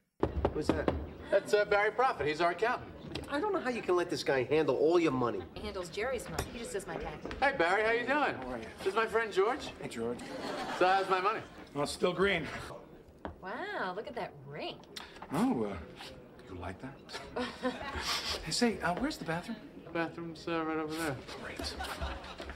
[0.53, 0.91] Who's that?
[1.31, 2.27] That's uh, Barry Prophet.
[2.27, 2.91] He's our accountant.
[3.29, 5.39] I don't know how you can let this guy handle all your money.
[5.53, 6.43] He handles Jerry's money.
[6.51, 7.25] He just does my tax.
[7.39, 8.35] Hey, Barry, how you doing?
[8.35, 8.65] How are you?
[8.79, 9.69] This is my friend George.
[9.81, 10.19] Hey, George.
[10.77, 11.41] So how's my money?
[11.73, 12.45] Well, it's still green.
[13.41, 14.75] Wow, look at that ring.
[15.31, 15.75] Oh, uh,
[16.51, 17.43] you like that?
[18.43, 19.57] hey, say, uh, where's the bathroom?
[19.91, 21.15] The bathroom's uh, right over there.
[21.43, 21.73] Great.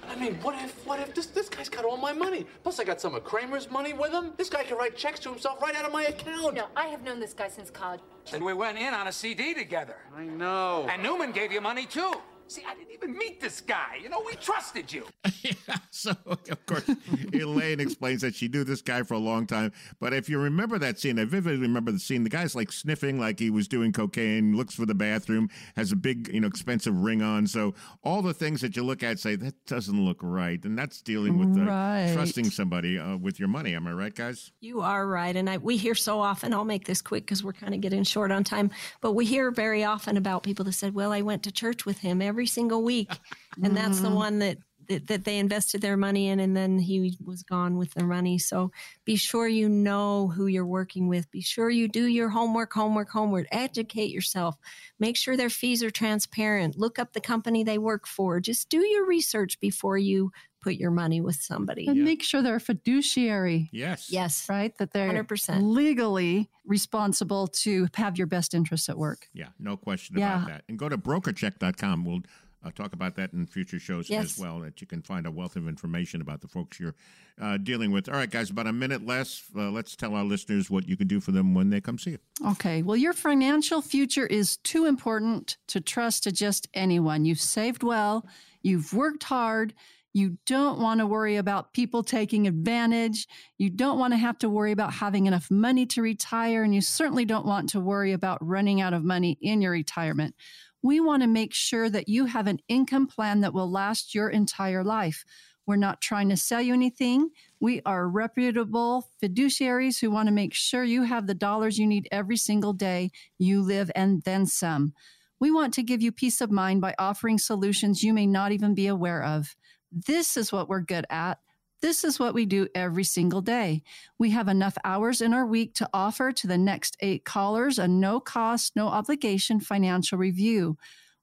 [0.07, 2.45] I mean, what if, what if this, this guy's got all my money?
[2.61, 4.33] Plus, I got some of Kramer's money with him.
[4.37, 6.53] This guy can write checks to himself right out of my account.
[6.53, 8.01] No, I have known this guy since college.
[8.31, 9.95] And we went in on a CD together.
[10.15, 10.87] I know.
[10.91, 12.13] And Newman gave you money too.
[12.53, 13.97] See, I didn't even meet this guy.
[13.99, 15.07] You know, we trusted you.
[15.41, 16.87] yeah, So, of course,
[17.33, 19.71] Elaine explains that she knew this guy for a long time.
[19.99, 22.23] But if you remember that scene, I vividly remember the scene.
[22.23, 25.95] The guy's like sniffing like he was doing cocaine, looks for the bathroom, has a
[25.95, 27.47] big, you know, expensive ring on.
[27.47, 30.63] So, all the things that you look at say, that doesn't look right.
[30.63, 32.11] And that's dealing with uh, Right.
[32.13, 33.73] trusting somebody uh, with your money.
[33.73, 34.51] Am I right, guys?
[34.61, 35.35] You are right.
[35.35, 38.03] And I, we hear so often, I'll make this quick because we're kind of getting
[38.03, 38.69] short on time,
[39.01, 41.97] but we hear very often about people that said, well, I went to church with
[41.97, 43.21] him every single week.
[43.61, 44.11] And that's the Mhm.
[44.11, 44.57] one that,
[44.89, 48.37] that, that they invested their money in and then he was gone with the money.
[48.37, 48.71] So
[49.05, 51.31] be sure you know who you're working with.
[51.31, 53.47] Be sure you do your homework, homework, homework.
[53.51, 54.57] Educate yourself.
[54.99, 56.77] Make sure their fees are transparent.
[56.77, 58.39] Look up the company they work for.
[58.41, 60.31] Just do your research before you
[60.63, 61.87] put your money with somebody.
[61.87, 63.69] And make sure they're a fiduciary.
[63.71, 64.09] Yes.
[64.09, 64.47] Yes.
[64.49, 64.75] Right?
[64.77, 65.61] That they're 100%.
[65.61, 69.27] legally responsible to have your best interests at work.
[69.33, 70.35] Yeah, no question Yeah.
[70.37, 70.63] about that.
[70.69, 72.05] And go to brokercheck.com.
[72.05, 72.21] We'll
[72.65, 74.23] uh, talk about that in future shows Yes.
[74.25, 76.95] as well, that you can find a wealth of information about the folks you're
[77.41, 78.07] uh, dealing with.
[78.07, 79.43] All right, guys, about a minute less.
[79.53, 82.11] Uh, let's tell our listeners what you can do for them when they come see
[82.11, 82.19] you.
[82.51, 82.81] Okay.
[82.81, 87.25] Well, your financial future is too important to trust to just anyone.
[87.25, 88.25] You've saved well,
[88.61, 89.73] you've worked hard.
[90.13, 93.27] You don't want to worry about people taking advantage.
[93.57, 96.63] You don't want to have to worry about having enough money to retire.
[96.63, 100.35] And you certainly don't want to worry about running out of money in your retirement.
[100.83, 104.29] We want to make sure that you have an income plan that will last your
[104.29, 105.25] entire life.
[105.65, 107.29] We're not trying to sell you anything.
[107.59, 112.07] We are reputable fiduciaries who want to make sure you have the dollars you need
[112.11, 114.93] every single day you live and then some.
[115.39, 118.75] We want to give you peace of mind by offering solutions you may not even
[118.75, 119.55] be aware of.
[119.93, 121.39] This is what we're good at.
[121.81, 123.83] This is what we do every single day.
[124.17, 127.87] We have enough hours in our week to offer to the next eight callers a
[127.87, 130.77] no cost, no obligation financial review.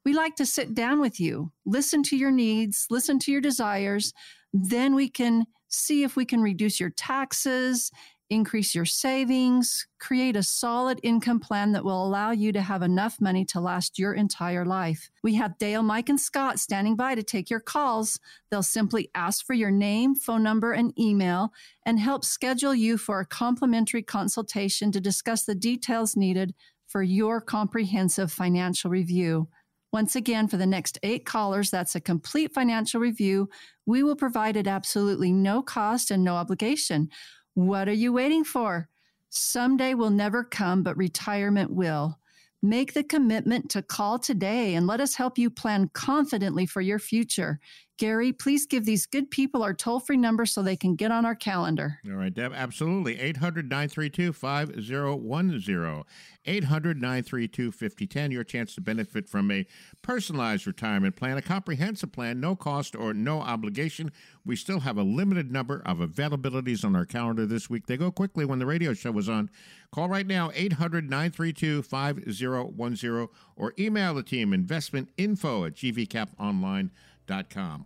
[0.04, 4.12] We like to sit down with you, listen to your needs, listen to your desires.
[4.52, 7.90] Then we can see if we can reduce your taxes,
[8.30, 13.20] increase your savings, create a solid income plan that will allow you to have enough
[13.20, 15.10] money to last your entire life.
[15.22, 18.20] We have Dale, Mike, and Scott standing by to take your calls.
[18.50, 21.52] They'll simply ask for your name, phone number, and email
[21.84, 26.54] and help schedule you for a complimentary consultation to discuss the details needed
[26.86, 29.48] for your comprehensive financial review.
[29.92, 33.48] Once again, for the next eight callers, that's a complete financial review.
[33.86, 37.08] We will provide at absolutely no cost and no obligation.
[37.54, 38.88] What are you waiting for?
[39.28, 42.18] Someday will never come, but retirement will.
[42.62, 46.98] Make the commitment to call today and let us help you plan confidently for your
[46.98, 47.58] future.
[48.00, 51.26] Gary, please give these good people our toll free number so they can get on
[51.26, 51.98] our calendar.
[52.06, 53.20] All right, Deb, absolutely.
[53.20, 56.04] 800 932 5010.
[56.46, 58.30] 800 932 5010.
[58.30, 59.66] Your chance to benefit from a
[60.00, 64.10] personalized retirement plan, a comprehensive plan, no cost or no obligation.
[64.46, 67.86] We still have a limited number of availabilities on our calendar this week.
[67.86, 69.50] They go quickly when the radio show was on.
[69.92, 76.90] Call right now, 800 932 5010, or email the team investmentinfo at gvcaponline.com.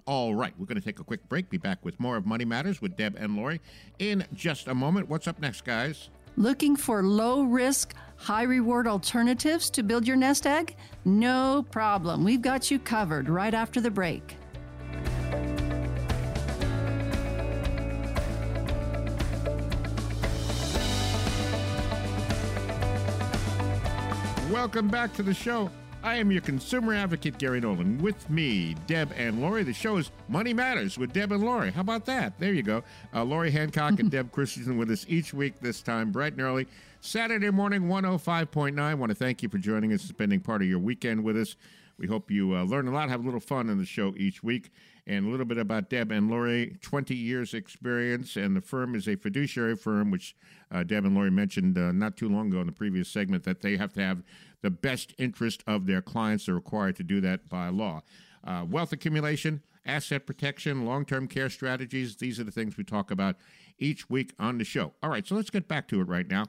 [0.07, 1.51] All right, we're going to take a quick break.
[1.51, 3.61] Be back with more of Money Matters with Deb and Laurie
[3.99, 5.09] in just a moment.
[5.09, 6.09] What's up next, guys?
[6.37, 10.77] Looking for low risk, high reward alternatives to build your nest egg?
[11.05, 12.25] No problem.
[12.25, 14.37] We've got you covered right after the break.
[24.51, 25.71] Welcome back to the show.
[26.05, 27.97] I am your consumer advocate, Gary Nolan.
[27.97, 29.63] With me, Deb and Laurie.
[29.63, 31.71] The show is Money Matters with Deb and Laurie.
[31.71, 32.39] How about that?
[32.39, 32.85] There you go.
[33.15, 36.67] Uh, Laurie Hancock and Deb Christensen with us each week, this time bright and early.
[37.01, 38.79] Saturday morning, 105.9.
[38.79, 41.39] I want to thank you for joining us and spending part of your weekend with
[41.39, 41.57] us.
[41.97, 44.43] We hope you uh, learn a lot, have a little fun in the show each
[44.43, 44.73] week.
[45.07, 49.07] And a little bit about Deb and Laurie 20 years experience, and the firm is
[49.07, 50.35] a fiduciary firm, which
[50.71, 53.61] uh, Deb and Laurie mentioned uh, not too long ago in the previous segment that
[53.61, 54.23] they have to have
[54.65, 56.47] the best interest of their clients.
[56.47, 58.03] They're required to do that by law.
[58.43, 62.17] Uh, wealth accumulation, asset protection, long term care strategies.
[62.17, 63.37] These are the things we talk about
[63.79, 64.95] each week on the show.
[65.03, 66.47] All right, so let's get back to it right now.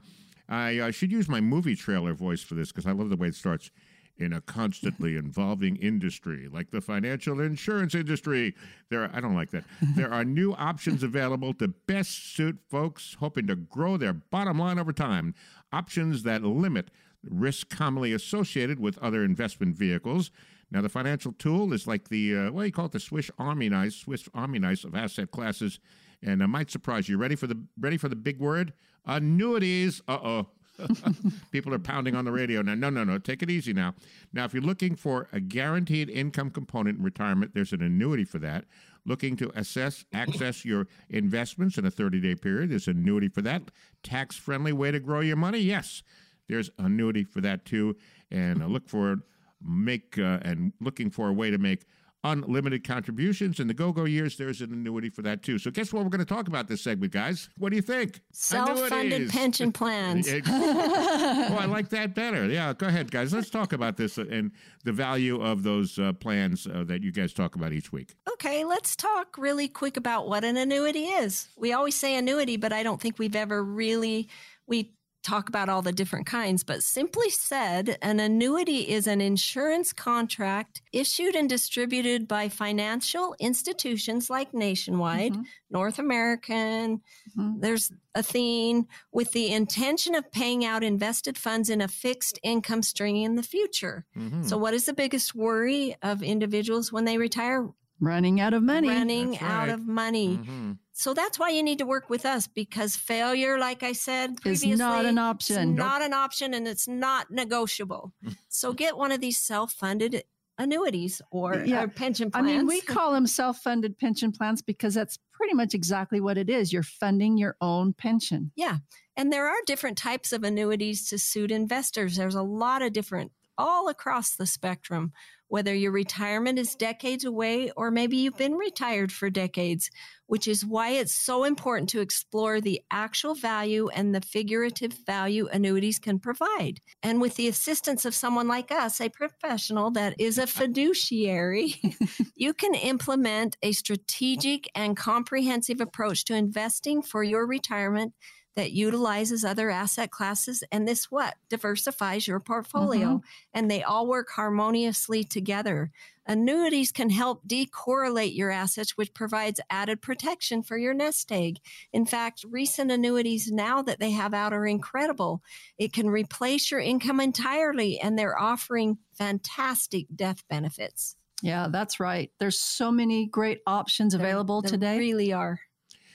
[0.47, 3.27] I uh, should use my movie trailer voice for this because I love the way
[3.27, 3.69] it starts.
[4.17, 8.55] In a constantly evolving industry like the financial insurance industry,
[8.89, 9.65] there are, I don't like that.
[9.81, 14.79] There are new options available to best suit folks hoping to grow their bottom line
[14.79, 15.35] over time.
[15.73, 16.91] Options that limit
[17.29, 20.31] risk commonly associated with other investment vehicles.
[20.71, 23.29] Now, the financial tool is like the, uh, what do you call it, the Swiss
[23.37, 25.79] Army knife, Swiss Army knife of asset classes,
[26.21, 27.17] and I might surprise you.
[27.17, 28.73] Ready for the ready for the big word?
[29.05, 30.01] Annuities.
[30.07, 30.47] Uh oh.
[31.51, 32.75] People are pounding on the radio now.
[32.75, 33.17] No, no, no.
[33.17, 33.93] Take it easy now.
[34.33, 38.39] Now, if you're looking for a guaranteed income component in retirement, there's an annuity for
[38.39, 38.65] that.
[39.05, 43.41] Looking to assess, access your investments in a 30 day period, there's an annuity for
[43.43, 43.63] that.
[44.03, 45.59] Tax friendly way to grow your money?
[45.59, 46.03] Yes,
[46.47, 47.95] there's annuity for that too.
[48.31, 49.17] And uh, look for
[49.61, 51.85] make uh, and looking for a way to make
[52.25, 53.59] unlimited contributions.
[53.59, 55.57] In the go go years, there's an annuity for that too.
[55.57, 57.49] So, guess what we're going to talk about this segment, guys?
[57.57, 58.21] What do you think?
[58.33, 59.31] Self-funded Annuities.
[59.31, 60.27] pension plans.
[60.27, 62.45] oh, I like that better.
[62.47, 63.33] Yeah, go ahead, guys.
[63.33, 64.51] Let's talk about this and
[64.83, 68.15] the value of those uh, plans uh, that you guys talk about each week.
[68.33, 71.47] Okay, let's talk really quick about what an annuity is.
[71.57, 74.29] We always say annuity, but I don't think we've ever really
[74.67, 74.94] we
[75.25, 80.81] talk about all the different kinds, but simply said, an annuity is an insurance contract
[80.93, 85.41] issued and distributed by financial institutions like Nationwide, Mm-hmm.
[85.71, 87.01] North American,
[87.35, 93.25] there's Athene, with the intention of paying out invested funds in a fixed income stream
[93.25, 94.05] in the future.
[94.15, 94.43] Mm-hmm.
[94.43, 97.67] So, what is the biggest worry of individuals when they retire?
[97.99, 98.89] Running out of money.
[98.89, 100.37] Running That's out of money.
[100.37, 100.71] Mm-hmm.
[100.91, 104.65] So that's why you need to work with us because failure, like I said Is
[104.65, 105.75] not an is option.
[105.75, 108.13] not an option, and it's not negotiable.
[108.49, 110.23] so get one of these self-funded
[110.57, 112.47] annuities or, or pension plans.
[112.47, 116.37] I mean, we call them self funded pension plans because that's pretty much exactly what
[116.37, 116.71] it is.
[116.71, 118.51] You're funding your own pension.
[118.55, 118.77] Yeah.
[119.17, 122.15] And there are different types of annuities to suit investors.
[122.17, 125.13] There's a lot of different all across the spectrum,
[125.47, 129.89] whether your retirement is decades away or maybe you've been retired for decades,
[130.27, 135.47] which is why it's so important to explore the actual value and the figurative value
[135.51, 136.79] annuities can provide.
[137.03, 141.75] And with the assistance of someone like us, a professional that is a fiduciary,
[142.35, 148.13] you can implement a strategic and comprehensive approach to investing for your retirement
[148.55, 153.21] that utilizes other asset classes and this what diversifies your portfolio Mhm.
[153.53, 155.91] and they all work harmoniously together
[156.27, 161.57] annuities can help decorrelate your assets which provides added protection for your nest egg
[161.93, 165.43] in fact recent annuities now that they have out are incredible
[165.77, 172.31] it can replace your income entirely and they're offering fantastic death benefits Yeah, that's right.
[172.39, 174.97] There's so many great options available there today.
[174.97, 175.59] really are.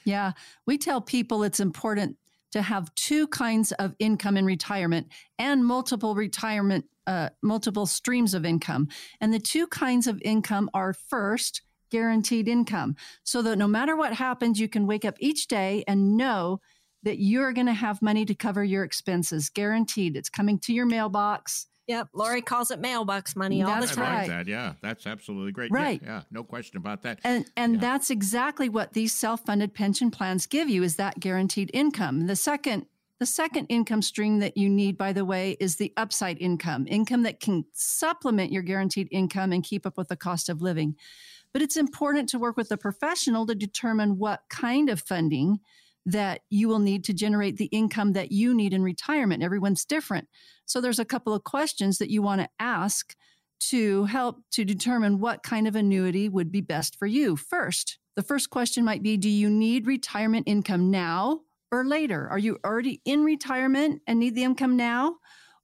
[0.05, 0.33] Yeah,
[0.67, 2.17] we tell people it's important
[2.53, 5.09] to have two kinds of income in retirement
[5.39, 8.89] and multiple retirement, uh, multiple streams of income.
[9.21, 14.15] And the two kinds of income are first, guaranteed income, so that no matter what
[14.15, 16.61] happens, you can wake up each day and know
[17.03, 19.49] that you're going to have money to cover your expenses.
[19.49, 20.17] Guaranteed.
[20.17, 21.67] It's coming to your mailbox.
[21.87, 22.09] Yep.
[22.15, 24.05] Laurie calls it mailbox money all That's the time.
[24.05, 24.19] right.
[24.19, 24.47] like that.
[24.47, 25.73] Yeah, that's absolutely great.
[25.73, 26.01] Right.
[26.03, 27.19] Yeah, no question about that.
[27.25, 32.27] And and that's exactly what these self-funded pension plans give you is that guaranteed income.
[32.27, 32.87] The second
[33.19, 37.23] the second income stream that you need by the way is the upside income, income
[37.25, 40.95] that can supplement your guaranteed income and keep up with the cost of living.
[41.53, 45.59] But it's important to work with a professional to determine what kind of funding
[46.07, 49.43] that you will need to generate the income that you need in retirement.
[49.43, 50.29] Everyone's different.
[50.67, 53.15] So there's a couple of questions that you want to ask
[53.61, 57.37] to help to determine what kind of annuity would be best for you.
[57.37, 62.29] First, the first question might be Do you need retirement income now or later?
[62.29, 65.17] Are you already in retirement and need the income now?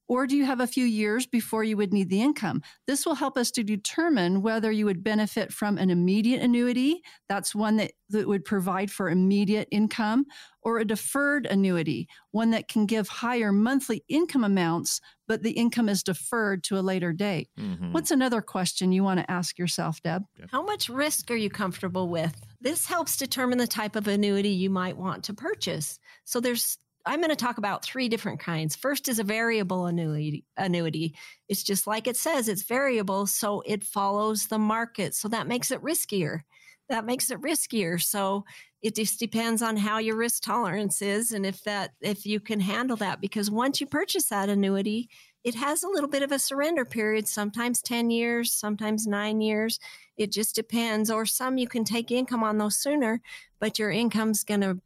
[0.07, 2.61] Or do you have a few years before you would need the income?
[2.85, 7.01] This will help us to determine whether you would benefit from an immediate annuity.
[7.27, 10.25] That's one that, that would provide for immediate income,
[10.61, 15.89] or a deferred annuity, one that can give higher monthly income amounts, but the income
[15.89, 17.49] is deferred to a later date.
[17.57, 17.91] Mhm.
[17.91, 20.23] What's another question you want to ask yourself, Deb?
[20.51, 22.41] How much risk are you comfortable with?
[22.61, 25.99] This helps determine the type of annuity you might want to purchase.
[26.23, 28.75] So there's I'm going to talk about three different kinds.
[28.75, 30.43] First is a variable annuity.
[30.57, 31.15] Annuity.
[31.47, 35.15] It's just like it says, it's variable, so it follows the market.
[35.15, 36.41] So that makes it riskier.
[36.89, 38.01] That makes it riskier.
[38.01, 38.45] So
[38.81, 42.59] it just depends on how your risk tolerance is and if that if you can
[42.59, 45.09] handle that because once you purchase that annuity,
[45.43, 49.79] it has a little bit of a surrender period, sometimes 10 years, sometimes 9 years.
[50.17, 53.21] It just depends or some you can take income on those sooner,
[53.59, 54.79] but your income's going to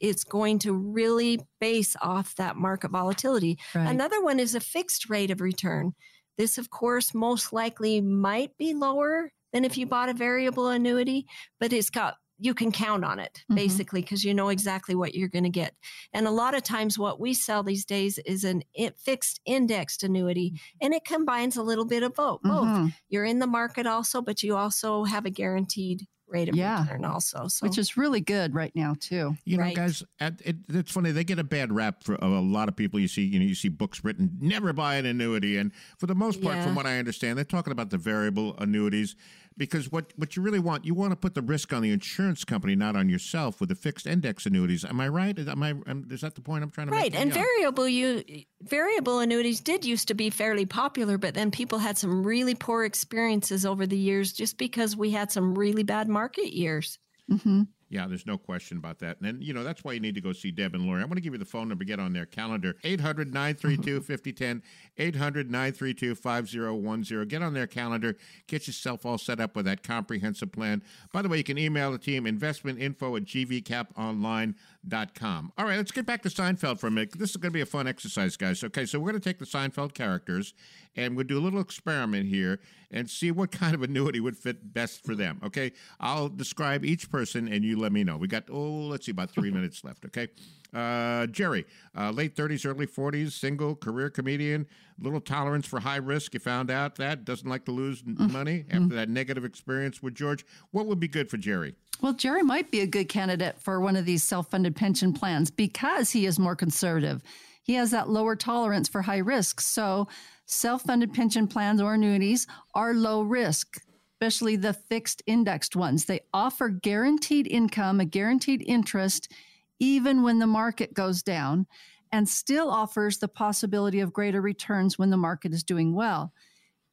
[0.00, 3.58] it's going to really base off that market volatility.
[3.74, 3.88] Right.
[3.88, 5.94] Another one is a fixed rate of return.
[6.36, 11.26] This, of course, most likely might be lower than if you bought a variable annuity,
[11.58, 13.56] but it's got you can count on it Mhm.
[13.56, 15.74] basically because you know exactly what you're going to get.
[16.12, 18.62] And a lot of times, what we sell these days is an
[18.96, 22.40] fixed indexed annuity, and it combines a little bit of both.
[22.44, 22.94] Both Mhm.
[23.08, 26.82] you're in the market also, but you also have a guaranteed rate of Yeah.
[26.82, 27.48] return also.
[27.48, 29.36] So which is really good right now too.
[29.44, 31.10] You know, guys, at, it, it's funny.
[31.10, 33.00] They get a bad rap for a lot of people.
[33.00, 36.14] You see, you know, you see books written, "Never buy an annuity," and for the
[36.14, 36.64] most part, Yeah.
[36.64, 39.16] from what I understand, they're talking about the variable annuities
[39.58, 42.44] because what what you really want, you want to put the risk on the insurance
[42.44, 44.84] company, not on yourself, with the fixed index annuities.
[44.84, 45.38] Am I right?
[45.38, 45.70] Is, am I?
[45.86, 47.14] Am, is that the point I'm trying to Right, make?
[47.14, 47.22] Right.
[47.22, 47.42] And Yeah.
[47.42, 48.24] variable you
[48.62, 52.84] variable annuities did used to be fairly popular, but then people had some really poor
[52.84, 56.98] experiences over the years just because we had some really bad market years.
[57.30, 57.62] Mm-hmm.
[57.90, 59.16] Yeah, there's no question about that.
[59.18, 61.00] And, then, you know, that's why you need to go see Deb and Laurie.
[61.00, 64.62] I'm going to give you the phone number, get on their calendar 800 932 5010,
[64.98, 67.28] 800 932 5010.
[67.28, 70.82] Get on their calendar, get yourself all set up with that comprehensive plan.
[71.12, 75.52] By the way, you can email the team investmentinfo at gvcaponline.com.
[75.56, 77.18] All right, let's get back to Seinfeld for a minute.
[77.18, 78.62] This is going to be a fun exercise, guys.
[78.62, 80.52] Okay, so we're going to take the Seinfeld characters
[80.94, 82.60] and we'll do a little experiment here
[82.90, 85.40] and see what kind of annuity would fit best for them.
[85.44, 88.16] Okay, I'll describe each person and you let me know.
[88.16, 90.04] We got, oh, let's see, about three minutes left.
[90.06, 90.28] Okay.
[90.74, 91.64] Uh, Jerry,
[91.96, 94.66] uh, late 30s, early 40s, single, career comedian,
[94.98, 96.34] little tolerance for high risk.
[96.34, 100.44] You found out that, doesn't like to lose money after that negative experience with George.
[100.70, 101.74] What would be good for Jerry?
[102.02, 105.50] Well, Jerry might be a good candidate for one of these self funded pension plans
[105.50, 107.22] because he is more conservative.
[107.68, 109.60] He has that lower tolerance for high risk.
[109.60, 110.08] So,
[110.46, 116.06] self funded pension plans or annuities are low risk, especially the fixed indexed ones.
[116.06, 119.30] They offer guaranteed income, a guaranteed interest,
[119.78, 121.66] even when the market goes down,
[122.10, 126.32] and still offers the possibility of greater returns when the market is doing well.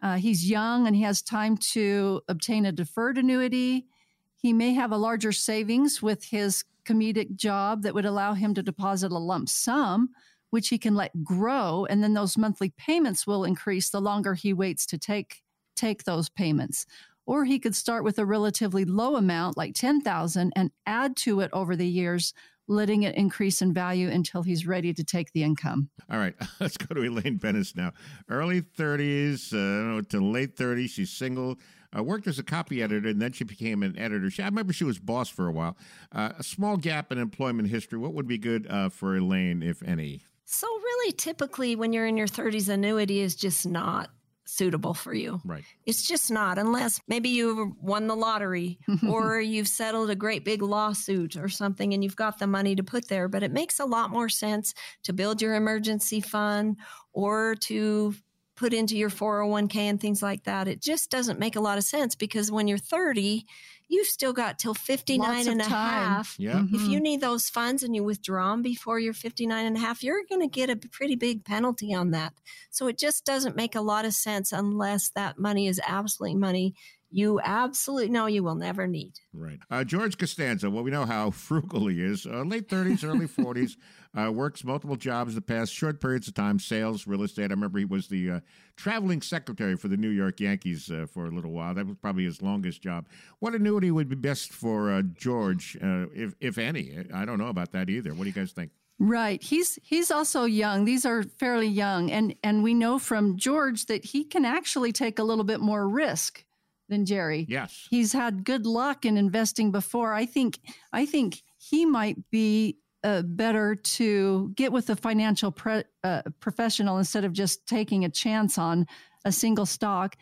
[0.01, 3.87] Uh, he's young and he has time to obtain a deferred annuity.
[4.35, 8.61] He may have a larger savings with his comedic job that would allow him to
[8.61, 10.09] deposit a lump sum,
[10.55, 14.53] which he can let grow, and then those monthly payments will increase the longer he
[14.53, 15.41] waits to take
[15.75, 16.85] take those payments.
[17.25, 21.41] Or he could start with a relatively low amount, like ten thousand, and add to
[21.41, 22.33] it over the years,
[22.69, 25.89] letting it increase in value until he's ready to take the income.
[26.09, 27.91] All right, let's go to Elaine Benes now.
[28.29, 30.91] Early 30s uh, to late 30s.
[30.91, 31.59] She's single.
[31.97, 34.29] Uh, worked as a copy editor, and then she became an editor.
[34.29, 35.75] She, I remember she was boss for a while.
[36.13, 37.99] Uh, a small gap in employment history.
[37.99, 40.23] What would be good uh, for Elaine, if any?
[40.45, 44.11] So really typically when you're in your 30s annuity is just not
[44.45, 45.41] suitable for you.
[45.43, 45.63] Right.
[45.85, 48.79] It's just not unless maybe you won the lottery
[49.09, 52.83] or you've settled a great big lawsuit or something and you've got the money to
[52.83, 54.73] put there, but it makes a lot more sense
[55.03, 56.77] to build your emergency fund
[57.11, 58.13] or to
[58.55, 60.67] put into your 401k and things like that.
[60.67, 63.45] It just doesn't make a lot of sense because when you're 30,
[63.87, 65.71] you've still got till 59 Lots and a time.
[65.71, 66.35] half.
[66.39, 66.63] Yeah.
[66.71, 66.89] If Mhm.
[66.89, 70.23] you need those funds and you withdraw them before you're 59 and a half, you're
[70.27, 72.33] going to get a pretty big penalty on that.
[72.71, 76.73] So it just doesn't make a lot of sense unless that money is absolutely money
[77.11, 79.13] you absolutely know you will never need.
[79.31, 79.59] Right.
[79.69, 82.25] Uh, George Costanza, well, we know how frugal he is.
[82.25, 83.77] Uh, late 30s, early 40s,
[84.17, 87.51] uh, works multiple jobs the past short periods of time, sales, real estate.
[87.51, 88.39] I remember he was the uh,
[88.75, 91.73] traveling secretary for the New York Yankees uh, for a little while.
[91.73, 93.07] That was probably his longest job.
[93.39, 96.97] What annuity would be best for uh, George, uh, if, if any?
[97.13, 98.13] I don't know about that either.
[98.13, 98.71] What do you guys think?
[98.97, 99.43] Right.
[99.43, 100.85] He's he's also young.
[100.85, 105.19] These are fairly young and and we know from George that he can actually take
[105.19, 106.45] a little bit more risk
[106.87, 107.45] than Jerry.
[107.49, 107.87] Yes.
[107.89, 110.13] He's had good luck in investing before.
[110.13, 110.59] I think
[110.93, 116.97] I think he might be uh, better to get with a financial pre, uh, professional
[116.97, 118.87] instead of just taking a chance on
[119.23, 120.17] a single stock.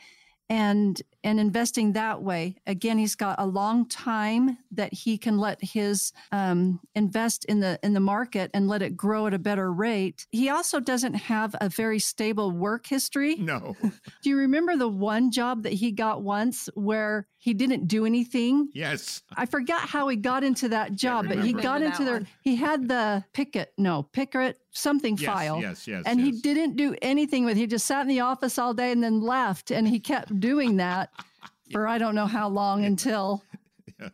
[0.49, 5.57] And and investing that way again he's got a long time that he can let
[5.63, 9.71] his um, invest in the in the market and let it grow at a better
[9.71, 13.75] rate he also doesn't have a very stable work history No.
[14.21, 18.69] do you remember the one job that he got once where he didn't do anything
[18.73, 19.21] Yes.
[19.35, 22.13] I forgot how he got into that job, but he got into that there.
[22.13, 22.27] one.
[22.41, 25.59] He had the picket, no, picket something Yes, file.
[25.61, 27.57] yes, yes, And he didn't do anything with.
[27.57, 27.59] it.
[27.59, 30.77] He just sat in the office all day and then left, and he kept doing
[30.77, 31.09] that
[31.71, 33.43] for I don't know how long until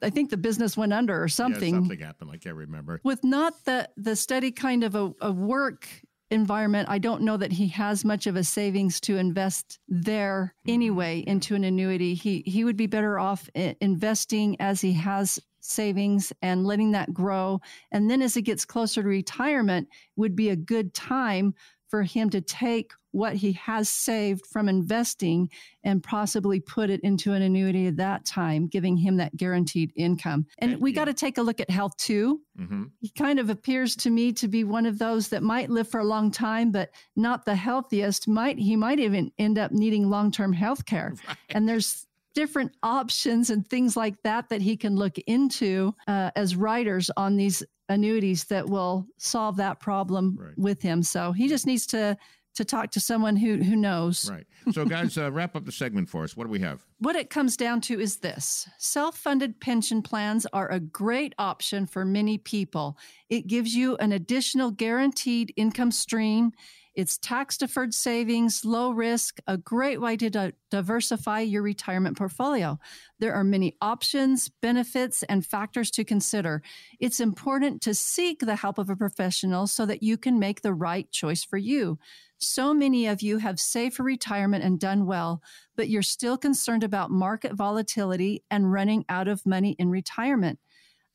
[0.01, 1.73] I think the business went under or something.
[1.73, 2.31] Yeah, something happened.
[2.31, 2.99] I can't remember.
[3.03, 5.87] With not the the steady kind of a, a work
[6.31, 10.73] environment, I don't know that he has much of a savings to invest there Mm-hmm.
[10.75, 12.13] anyway into an annuity.
[12.13, 17.59] He he would be better off investing as he has savings and letting that grow.
[17.91, 21.53] And then as it gets closer to retirement, would be a good time
[21.87, 25.49] for him to take what he has saved from investing
[25.83, 30.45] and possibly put it into an annuity at that time, giving him that guaranteed income.
[30.59, 33.95] And we got to take a look at health too hmm he kind of appears
[33.95, 36.89] to me to be one of those that might live for a long time but
[37.15, 41.13] not the healthiest might he might even end up needing long-term health care
[41.49, 42.05] and there's
[42.35, 47.35] different options and things like that that he can look into uh, as writers on
[47.35, 50.57] these annuities that will solve that problem right.
[50.57, 51.03] with him.
[51.03, 52.15] So he just needs to
[52.55, 54.29] to talk to someone who who knows.
[54.29, 54.45] Right.
[54.71, 56.35] So, guys, uh, wrap up the segment for us.
[56.35, 56.85] What do we have?
[56.99, 62.03] What it comes down to is this: self-funded pension plans are a great option for
[62.05, 62.97] many people.
[63.29, 66.51] It gives you an additional guaranteed income stream.
[66.95, 72.79] It's tax deferred savings, low risk, a great way to di- diversify your retirement portfolio.
[73.19, 76.61] There are many options, benefits, and factors to consider.
[76.99, 80.73] It's important to seek the help of a professional so that you can make the
[80.73, 81.99] right choice for you.
[82.39, 85.41] So many of you have saved for retirement and done well,
[85.75, 90.57] but you're still concerned about market volatility and running out of money in retirement.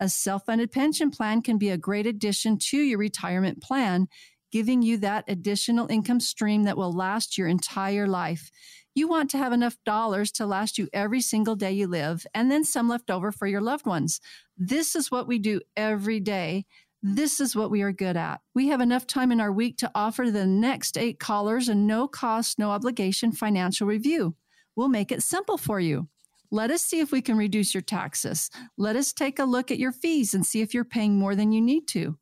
[0.00, 4.08] A self funded pension plan can be a great addition to your retirement plan
[4.54, 8.52] giving you that additional income stream that will last your entire life.
[8.94, 12.52] You want to have enough dollars to last you every single day you live, and
[12.52, 14.20] then some left over for your loved ones.
[14.56, 16.66] This is what we do every day.
[17.02, 18.42] This is what we are good at.
[18.54, 22.06] We have enough time in our week to offer the next eight callers a no
[22.06, 24.36] cost, no obligation financial review.
[24.76, 26.06] We'll make it simple for you.
[26.52, 28.50] Let us see if we can reduce your taxes.
[28.78, 31.50] Let us take a look at your fees and see if you're paying more than
[31.50, 32.16] you need to.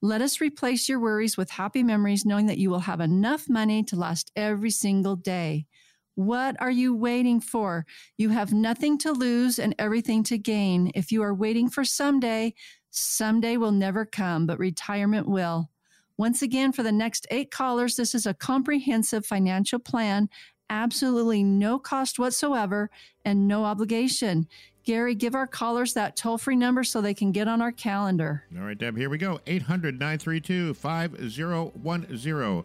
[0.00, 3.82] Let us replace your worries with happy memories, knowing that you will have enough money
[3.84, 5.66] to last every single day.
[6.14, 7.84] What are you waiting for?
[8.16, 10.92] You have nothing to lose and everything to gain.
[10.94, 12.54] If you are waiting for someday,
[12.90, 15.68] someday will never come, but retirement will.
[16.16, 20.28] Once again, for the next eight callers, this is a comprehensive financial plan,
[20.70, 22.88] absolutely no cost whatsoever
[23.24, 24.46] and no obligation.
[24.88, 28.44] Gary, give our callers that toll free number so they can get on our calendar.
[28.58, 32.64] All right, Deb, here we go 800 932 5010.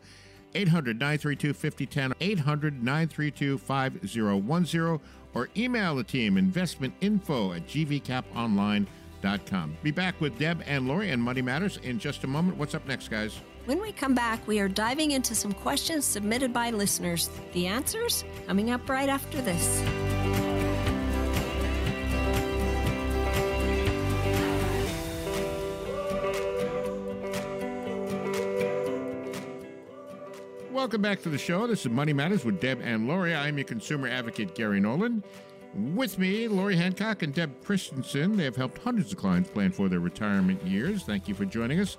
[0.55, 2.13] 800 932 5010.
[2.21, 5.01] 800 932 5010.
[5.33, 9.77] Or email the team investmentinfo at gvcaponline.com.
[9.83, 12.57] Be back with Deb and Laurie and Money Matters in just a moment.
[12.57, 13.41] What's up next, guys?
[13.65, 17.29] When we come back, we are diving into some questions submitted by listeners.
[17.51, 20.52] The answers coming up right after this.
[30.73, 31.67] Welcome back to the show.
[31.67, 33.35] This is Money Matters with Deb and Laurie.
[33.35, 35.23] I'm your consumer advocate, Gary Nolan.
[35.75, 38.35] With me, Laurie Hancock and Deb Christensen.
[38.35, 41.03] They have helped hundreds of clients plan for their retirement years.
[41.03, 41.97] Thank you for joining us.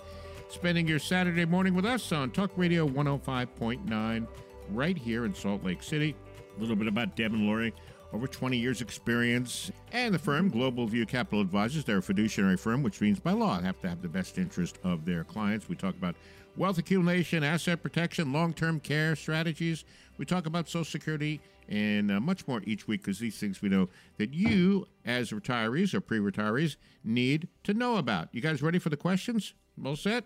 [0.48, 4.26] Spending your Saturday morning with us on Talk Radio 105.9
[4.70, 6.16] right here in Salt Lake City.
[6.56, 7.72] A little bit about Deb and Laurie.
[8.12, 11.84] Over 20 years experience and the firm Global View Capital Advisors.
[11.84, 14.78] They're a fiduciary firm, which means by law they have to have the best interest
[14.82, 15.68] of their clients.
[15.68, 16.16] We talk about
[16.56, 19.84] wealth accumulation, asset protection, long term care strategies.
[20.18, 23.68] We talk about Social Security and uh, much more each week because these things we
[23.68, 23.88] know
[24.18, 28.28] that you, as retirees or pre retirees, need to know about.
[28.32, 29.54] You guys ready for the questions?
[29.84, 30.24] All set?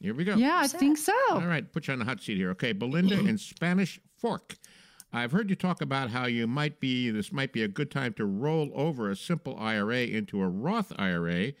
[0.00, 0.34] Here we go.
[0.34, 1.12] Yeah, I think so.
[1.30, 2.50] All right, put you on the hot seat here.
[2.50, 4.56] Okay, Belinda in Spanish Fork.
[5.12, 8.14] I've heard you talk about how you might be, this might be a good time
[8.14, 11.52] to roll over a simple IRA into a Roth IRA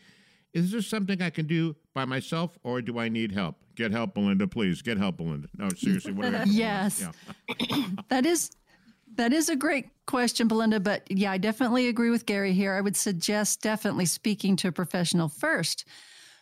[0.54, 3.56] is this something I can do by myself or do I need help?
[3.76, 4.82] Get help, Belinda, please.
[4.82, 5.48] Get help, Belinda.
[5.56, 7.06] No, seriously, what do I Yes.
[7.58, 7.86] Yeah.
[8.08, 8.50] that is
[9.16, 12.74] that is a great question, Belinda, but yeah, I definitely agree with Gary here.
[12.74, 15.86] I would suggest definitely speaking to a professional first.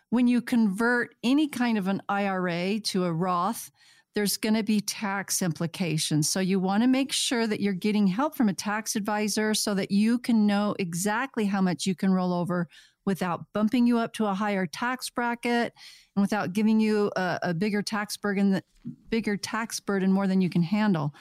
[0.08, 3.70] When you convert any kind of an IRA to a Roth,
[4.14, 6.28] there's going to be tax implications.
[6.28, 9.74] So you want to make sure that you're getting help from a tax advisor so
[9.74, 12.68] that you can know exactly how much you can roll over
[13.04, 15.72] without bumping you up to a higher tax bracket
[16.14, 18.60] and without giving you a, a bigger tax burden
[19.08, 21.14] bigger tax burden more than you can handle.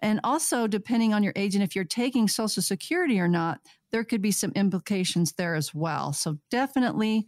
[0.00, 3.60] And also depending on your age and if you're taking social security or not
[3.92, 6.12] there could be some implications there as well.
[6.12, 7.26] So definitely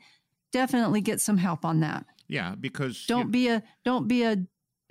[0.53, 2.07] definitely get some help on that.
[2.29, 4.37] Yeah because don't you, be a don't be a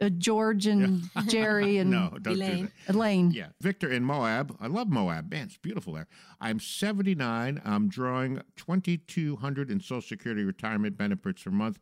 [0.01, 1.03] uh, George and.
[1.27, 2.71] Jerry and no, Elaine.
[2.87, 3.31] Elaine.
[3.31, 3.47] Yeah.
[3.61, 4.55] Victor in Moab.
[4.59, 5.31] I love Moab.
[5.31, 6.07] Man, it's beautiful there.
[6.39, 7.61] I'm 79.
[7.63, 11.79] I'm drawing 2200 in Social Security retirement benefits per month.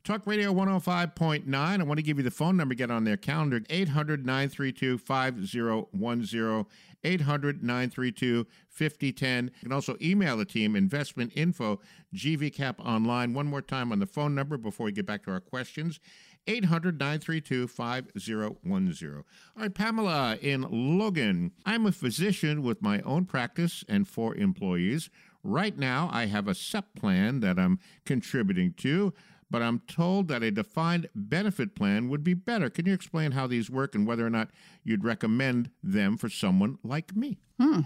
[0.07, 1.53] Talk Radio 105.9.
[1.53, 6.65] I want to give you the phone number, get on their calendar 800 932 5010.
[7.03, 9.43] 800 932 5010.
[9.43, 11.81] You can also email the team, investment info,
[12.15, 13.33] GVCap online.
[13.33, 15.99] One more time on the phone number before we get back to our questions.
[16.47, 19.11] 800 932 5010.
[19.11, 19.23] All
[19.57, 20.65] right, Pamela in
[20.97, 21.51] Logan.
[21.65, 25.09] I'm a physician with my own practice and four employees.
[25.43, 29.13] Right now, I have a SEP plan that I'm contributing to,
[29.49, 32.69] but I'm told that a defined benefit plan would be better.
[32.69, 34.49] Can you explain how these work and whether or not
[34.83, 37.37] you'd recommend them for someone like me?
[37.59, 37.81] Hmm.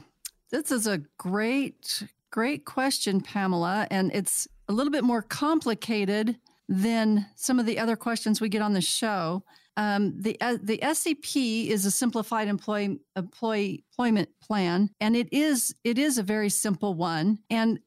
[0.49, 3.88] This is a great, great question, Pamela.
[3.89, 6.38] And it's a little bit more complicated
[6.68, 9.43] than some of the other questions we get on the show.
[9.78, 15.74] Um, the uh, the SEP is a simplified employee employee employment plan, and it is
[15.86, 17.80] it is a very simple one, and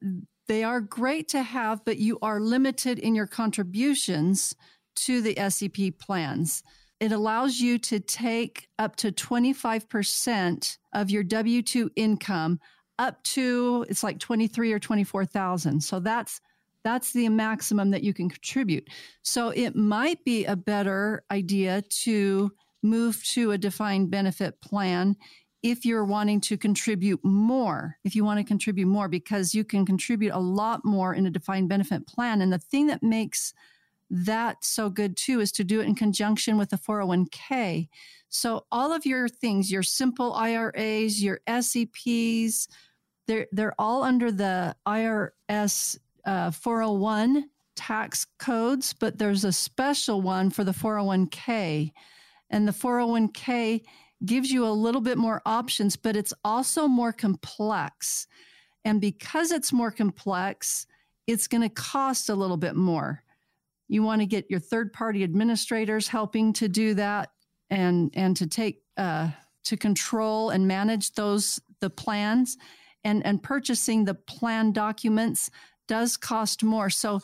[0.47, 4.55] they are great to have, but you are limited in your contributions
[4.97, 6.63] to the SEP plans.
[7.01, 12.61] It allows you to take up to 25% of your W 2 income
[12.99, 15.81] up to it's like 23 or 24,000.
[15.81, 16.41] So that's
[16.85, 18.89] that's the maximum that you can contribute.
[19.23, 25.17] So it might be a better idea to move to a defined benefit plan
[25.65, 29.87] if you're wanting to contribute more, if you want to contribute more, because you can
[29.87, 32.43] contribute a lot more in a defined benefit plan.
[32.43, 33.55] And the thing that makes
[34.11, 37.89] that so good too is to do it in conjunction with the 401k.
[38.29, 42.69] So all of your things, your simple IRAs, your SEPs,
[43.27, 50.51] they're they're all under the IRS uh, 401 tax codes, but there's a special one
[50.51, 51.91] for the 401k.
[52.51, 53.81] And the 401k
[54.27, 58.27] gives you a little bit more options, but it's also more complex.
[58.85, 60.87] And because it's more complex,
[61.27, 63.23] it's going to cost a little bit more.
[63.89, 67.31] You want to get your third party administrators helping to do that
[67.71, 69.31] and, and to take, uh,
[69.65, 72.57] to control and manage those, the plans
[73.05, 75.51] and, and purchasing the plan documents
[75.87, 76.91] does cost more.
[76.91, 77.21] So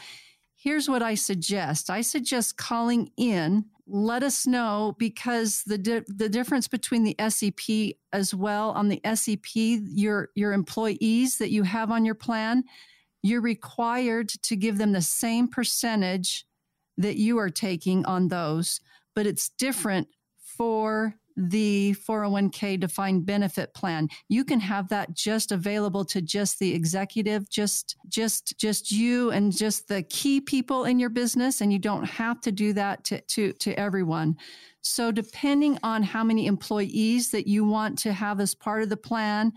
[0.55, 1.91] here's what I suggest.
[1.91, 7.97] I suggest calling in let us know because the di- the difference between the SEP
[8.13, 12.63] as well on the SEP your your employees that you have on your plan
[13.23, 16.47] you're required to give them the same percentage
[16.97, 18.81] that you are taking on those
[19.15, 20.09] but it's different
[20.57, 26.75] for the 401k defined benefit plan you can have that just available to just the
[26.75, 31.79] executive just just just you and just the key people in your business and you
[31.79, 34.37] don't have to do that to to, to everyone
[34.83, 38.97] so depending on how many employees that you want to have as part of the
[38.97, 39.53] plan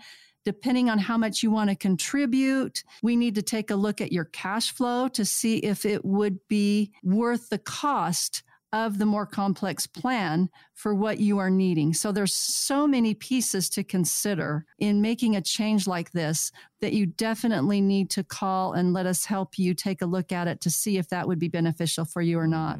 [0.45, 2.83] depending on how much you want to contribute.
[3.01, 6.39] We need to take a look at your cash flow to see if it would
[6.47, 8.43] be worth the cost
[8.73, 11.93] of the more complex plan for what you are needing.
[11.93, 16.51] So there's so many pieces to consider in making a change like this
[16.81, 20.47] that you definitely need to call and let us help you take a look at
[20.47, 22.79] it to see if that would be beneficial for you or not.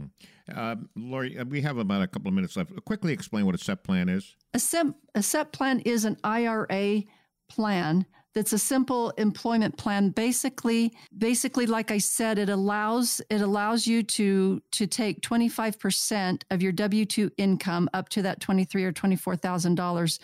[0.53, 2.71] Uh, Laurie, uh, we have about a couple of minutes left.
[2.85, 4.35] Quickly explain what a SEP plan is.
[4.55, 7.03] A SEP, a SEP plan is an IRA
[7.49, 10.09] plan that's a simple employment plan.
[10.09, 16.61] Basically basically like i said it allows it allows you to to take 25% of
[16.61, 20.19] your w2 income up to that 23 or 24000 dollars.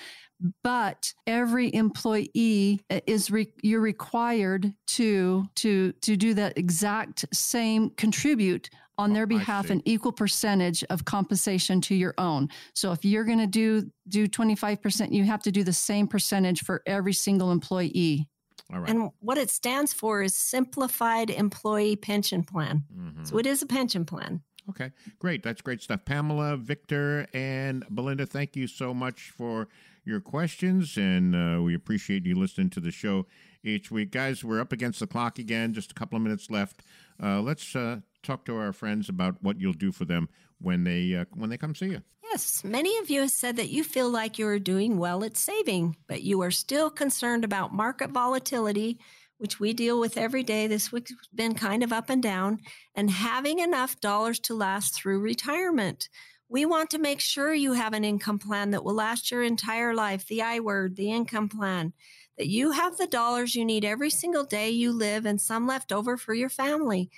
[0.64, 8.70] But every employee is re, you're required to to to do that exact same contribute
[9.00, 12.50] on their behalf an equal percentage of compensation to your own.
[12.74, 16.64] So if you're going to do do 25%, you have to do the same percentage
[16.64, 18.28] for every single employee.
[18.74, 18.90] All right.
[18.90, 22.84] And what it stands for is Simplified Employee Pension Plan.
[22.94, 23.24] Mm-hmm.
[23.24, 24.42] So it is a pension plan.
[24.70, 25.42] Okay, great.
[25.42, 26.06] That's great stuff.
[26.06, 29.68] Pamela, Victor, and Belinda, thank you so much for
[30.06, 33.26] your questions, and uh, we appreciate you listening to the show
[33.64, 34.12] each week.
[34.12, 36.84] Guys, we're up against the clock again, just a couple of minutes left.
[37.22, 41.16] Uh, let's uh, talk to our friends about what you'll do for them when they
[41.16, 42.02] uh, when they come see you.
[42.32, 45.36] Yes, many of you have said that you feel like you are doing well at
[45.36, 49.00] saving, but you are still concerned about market volatility,
[49.40, 50.68] which we deal with every day.
[50.68, 52.60] This week's been kind of up and down,
[52.94, 56.08] and having enough dollars to last through retirement.
[56.52, 59.94] We want to make sure you have an income plan that will last your entire
[59.94, 61.94] life, the I word, the income plan,
[62.38, 65.92] that you have the dollars you need every single day you live and some left
[65.92, 67.12] over for your family.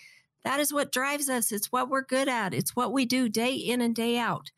[0.43, 1.51] That is what drives us.
[1.51, 2.53] It's what we're good at.
[2.53, 4.51] It's what we do day in and day out.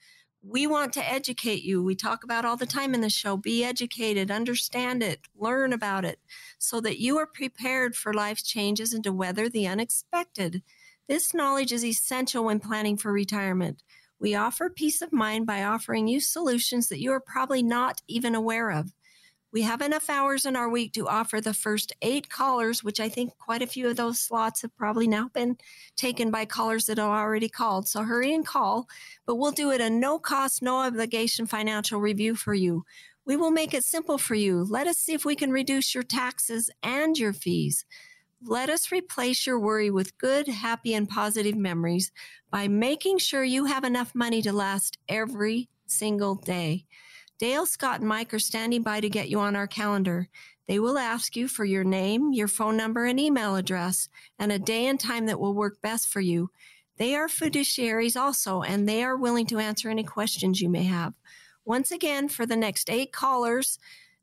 [0.46, 1.82] We want to educate you.
[1.82, 3.38] We talk about all the time in the show.
[3.38, 6.20] Be educated, understand it, learn about it
[6.58, 10.62] so that you are prepared for life's changes and to weather the unexpected.
[11.08, 13.84] This knowledge is essential when planning for retirement.
[14.20, 18.36] We offer peace of mind by offering you solutions that you are probably not even
[18.36, 18.94] aware of.
[19.54, 23.08] We have enough hours in our week to offer the first eight callers, which I
[23.08, 25.58] think quite a few of those slots have probably now been
[25.96, 27.88] taken by callers that are already called.
[27.88, 28.88] So hurry and call,
[29.28, 32.84] but we'll do it a no cost, no obligation financial review for you.
[33.26, 34.66] We will make it simple for you.
[34.68, 37.86] Let us see if we can reduce your taxes and your fees.
[38.44, 42.12] Let us replace your worry with good, happy, and positive memories
[42.50, 46.86] by making sure you have enough money to last every single day.
[47.44, 50.30] Dale, Scott, and Mike are standing by to get you on our calendar.
[50.66, 54.08] They will ask you for your name, your phone number, and email address,
[54.40, 56.52] and a day and time that will work best for you.
[56.96, 61.16] They are fiduciaries also, and they are willing to answer any questions you may have.
[61.66, 63.78] Once again, for the next eight callers,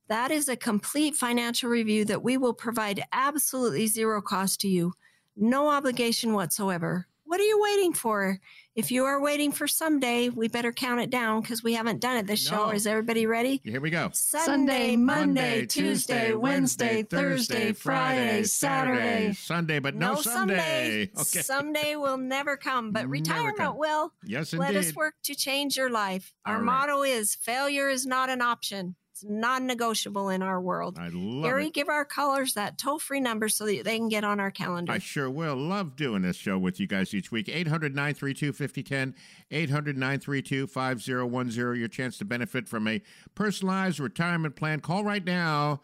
[0.09, 4.95] that is a complete financial review that we will provide absolutely zero cost to you,
[5.37, 7.07] no obligation whatsoever.
[7.31, 8.41] What are you waiting for?
[8.74, 12.16] If you are waiting for someday, we better count it down because we haven't done
[12.16, 12.70] it this show.
[12.70, 13.61] Is everybody ready?
[13.62, 14.11] Here we go.
[14.12, 19.33] Sunday, Monday, Tuesday, Wednesday, Thursday, Friday, Saturday.
[19.35, 21.07] Sunday, but no, someday.
[21.07, 21.11] Sunday.
[21.20, 21.43] Okay.
[21.43, 23.78] Someday will never come, but Never retirement come.
[23.78, 24.12] will.
[24.24, 26.35] Yes, Let us work to change your life.
[26.45, 26.66] Our All right.
[26.66, 28.97] motto is failure is not an option.
[29.23, 30.97] It's non negotiable in our world.
[30.99, 31.75] I love Gary, it.
[31.75, 34.93] give our callers that toll free number so that they can get on our calendar.
[34.93, 35.57] I sure will.
[35.57, 37.49] Love doing this show with you guys each week.
[37.49, 39.14] 800 932 5010,
[39.51, 41.77] 800 932 5010.
[41.79, 43.03] Your chance to benefit from a
[43.35, 44.81] personalized retirement plan.
[44.81, 45.83] Call right now.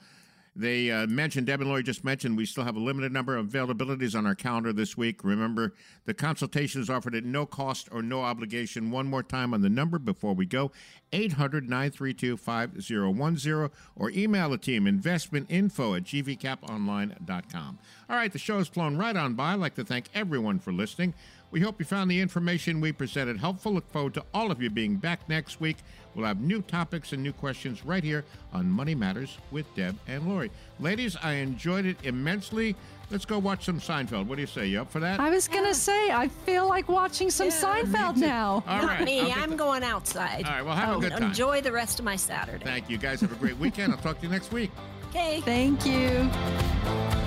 [0.58, 3.48] They uh, mentioned, Deb and Laurie just mentioned, we still have a limited number of
[3.48, 5.22] availabilities on our calendar this week.
[5.22, 5.74] Remember,
[6.06, 8.90] the consultation is offered at no cost or no obligation.
[8.90, 10.72] One more time on the number before we go
[11.12, 17.78] 800 932 5010 or email the team investmentinfo at gvcaponline.com.
[18.08, 19.52] All right, the show has flown right on by.
[19.52, 21.12] I'd like to thank everyone for listening.
[21.50, 23.72] We hope you found the information we presented helpful.
[23.72, 25.76] Look forward to all of you being back next week.
[26.14, 30.28] We'll have new topics and new questions right here on Money Matters with Deb and
[30.28, 30.50] Laurie.
[30.80, 32.74] Ladies, I enjoyed it immensely.
[33.10, 34.26] Let's go watch some Seinfeld.
[34.26, 34.66] What do you say?
[34.66, 35.20] You up for that?
[35.20, 38.64] I was going to say, I feel like watching some Seinfeld now.
[38.66, 39.20] All Not me.
[39.20, 40.44] I'll get I'm the- going outside.
[40.44, 41.22] All right, well, have a oh, good time.
[41.24, 42.64] Enjoy the rest of my Saturday.
[42.64, 42.98] Thank you.
[42.98, 43.92] guys have a great weekend.
[43.92, 44.70] I'll talk to you next week.
[45.10, 45.40] Okay.
[45.42, 47.25] Thank you.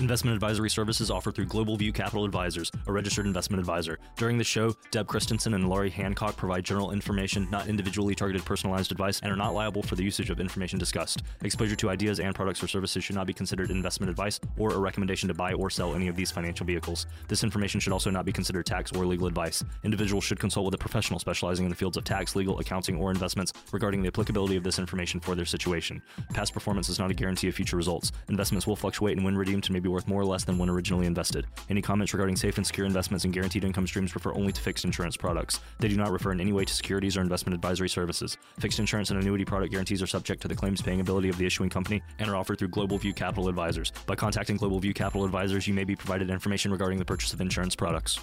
[0.00, 4.00] Investment advisory services offered through Global View Capital Advisors, a registered investment advisor.
[4.16, 8.90] During the show, Deb Christensen and Laurie Hancock provide general information, not individually targeted personalized
[8.90, 11.22] advice, and are not liable for the usage of information discussed.
[11.42, 14.78] Exposure to ideas and products or services should not be considered investment advice or a
[14.78, 17.06] recommendation to buy or sell any of these financial vehicles.
[17.28, 19.62] This information should also not be considered tax or legal advice.
[19.84, 23.12] Individuals should consult with a professional specializing in the fields of tax, legal, accounting, or
[23.12, 26.02] investments regarding the applicability of this information for their situation.
[26.32, 28.10] Past performance is not a guarantee of future results.
[28.28, 31.06] Investments will fluctuate and when redeemed may be worth more or less than when originally
[31.06, 31.46] invested.
[31.70, 34.84] Any comments regarding safe and secure investments and guaranteed income streams refer only to fixed
[34.84, 35.60] insurance products.
[35.78, 38.36] They do not refer in any way to securities or investment advisory services.
[38.58, 41.46] Fixed insurance and annuity product guarantees are subject to the claims paying ability of the
[41.46, 43.92] issuing company and are offered through Global View Capital Advisors.
[44.06, 47.40] By contacting Global View Capital Advisors, you may be provided information regarding the purchase of
[47.40, 48.18] insurance products.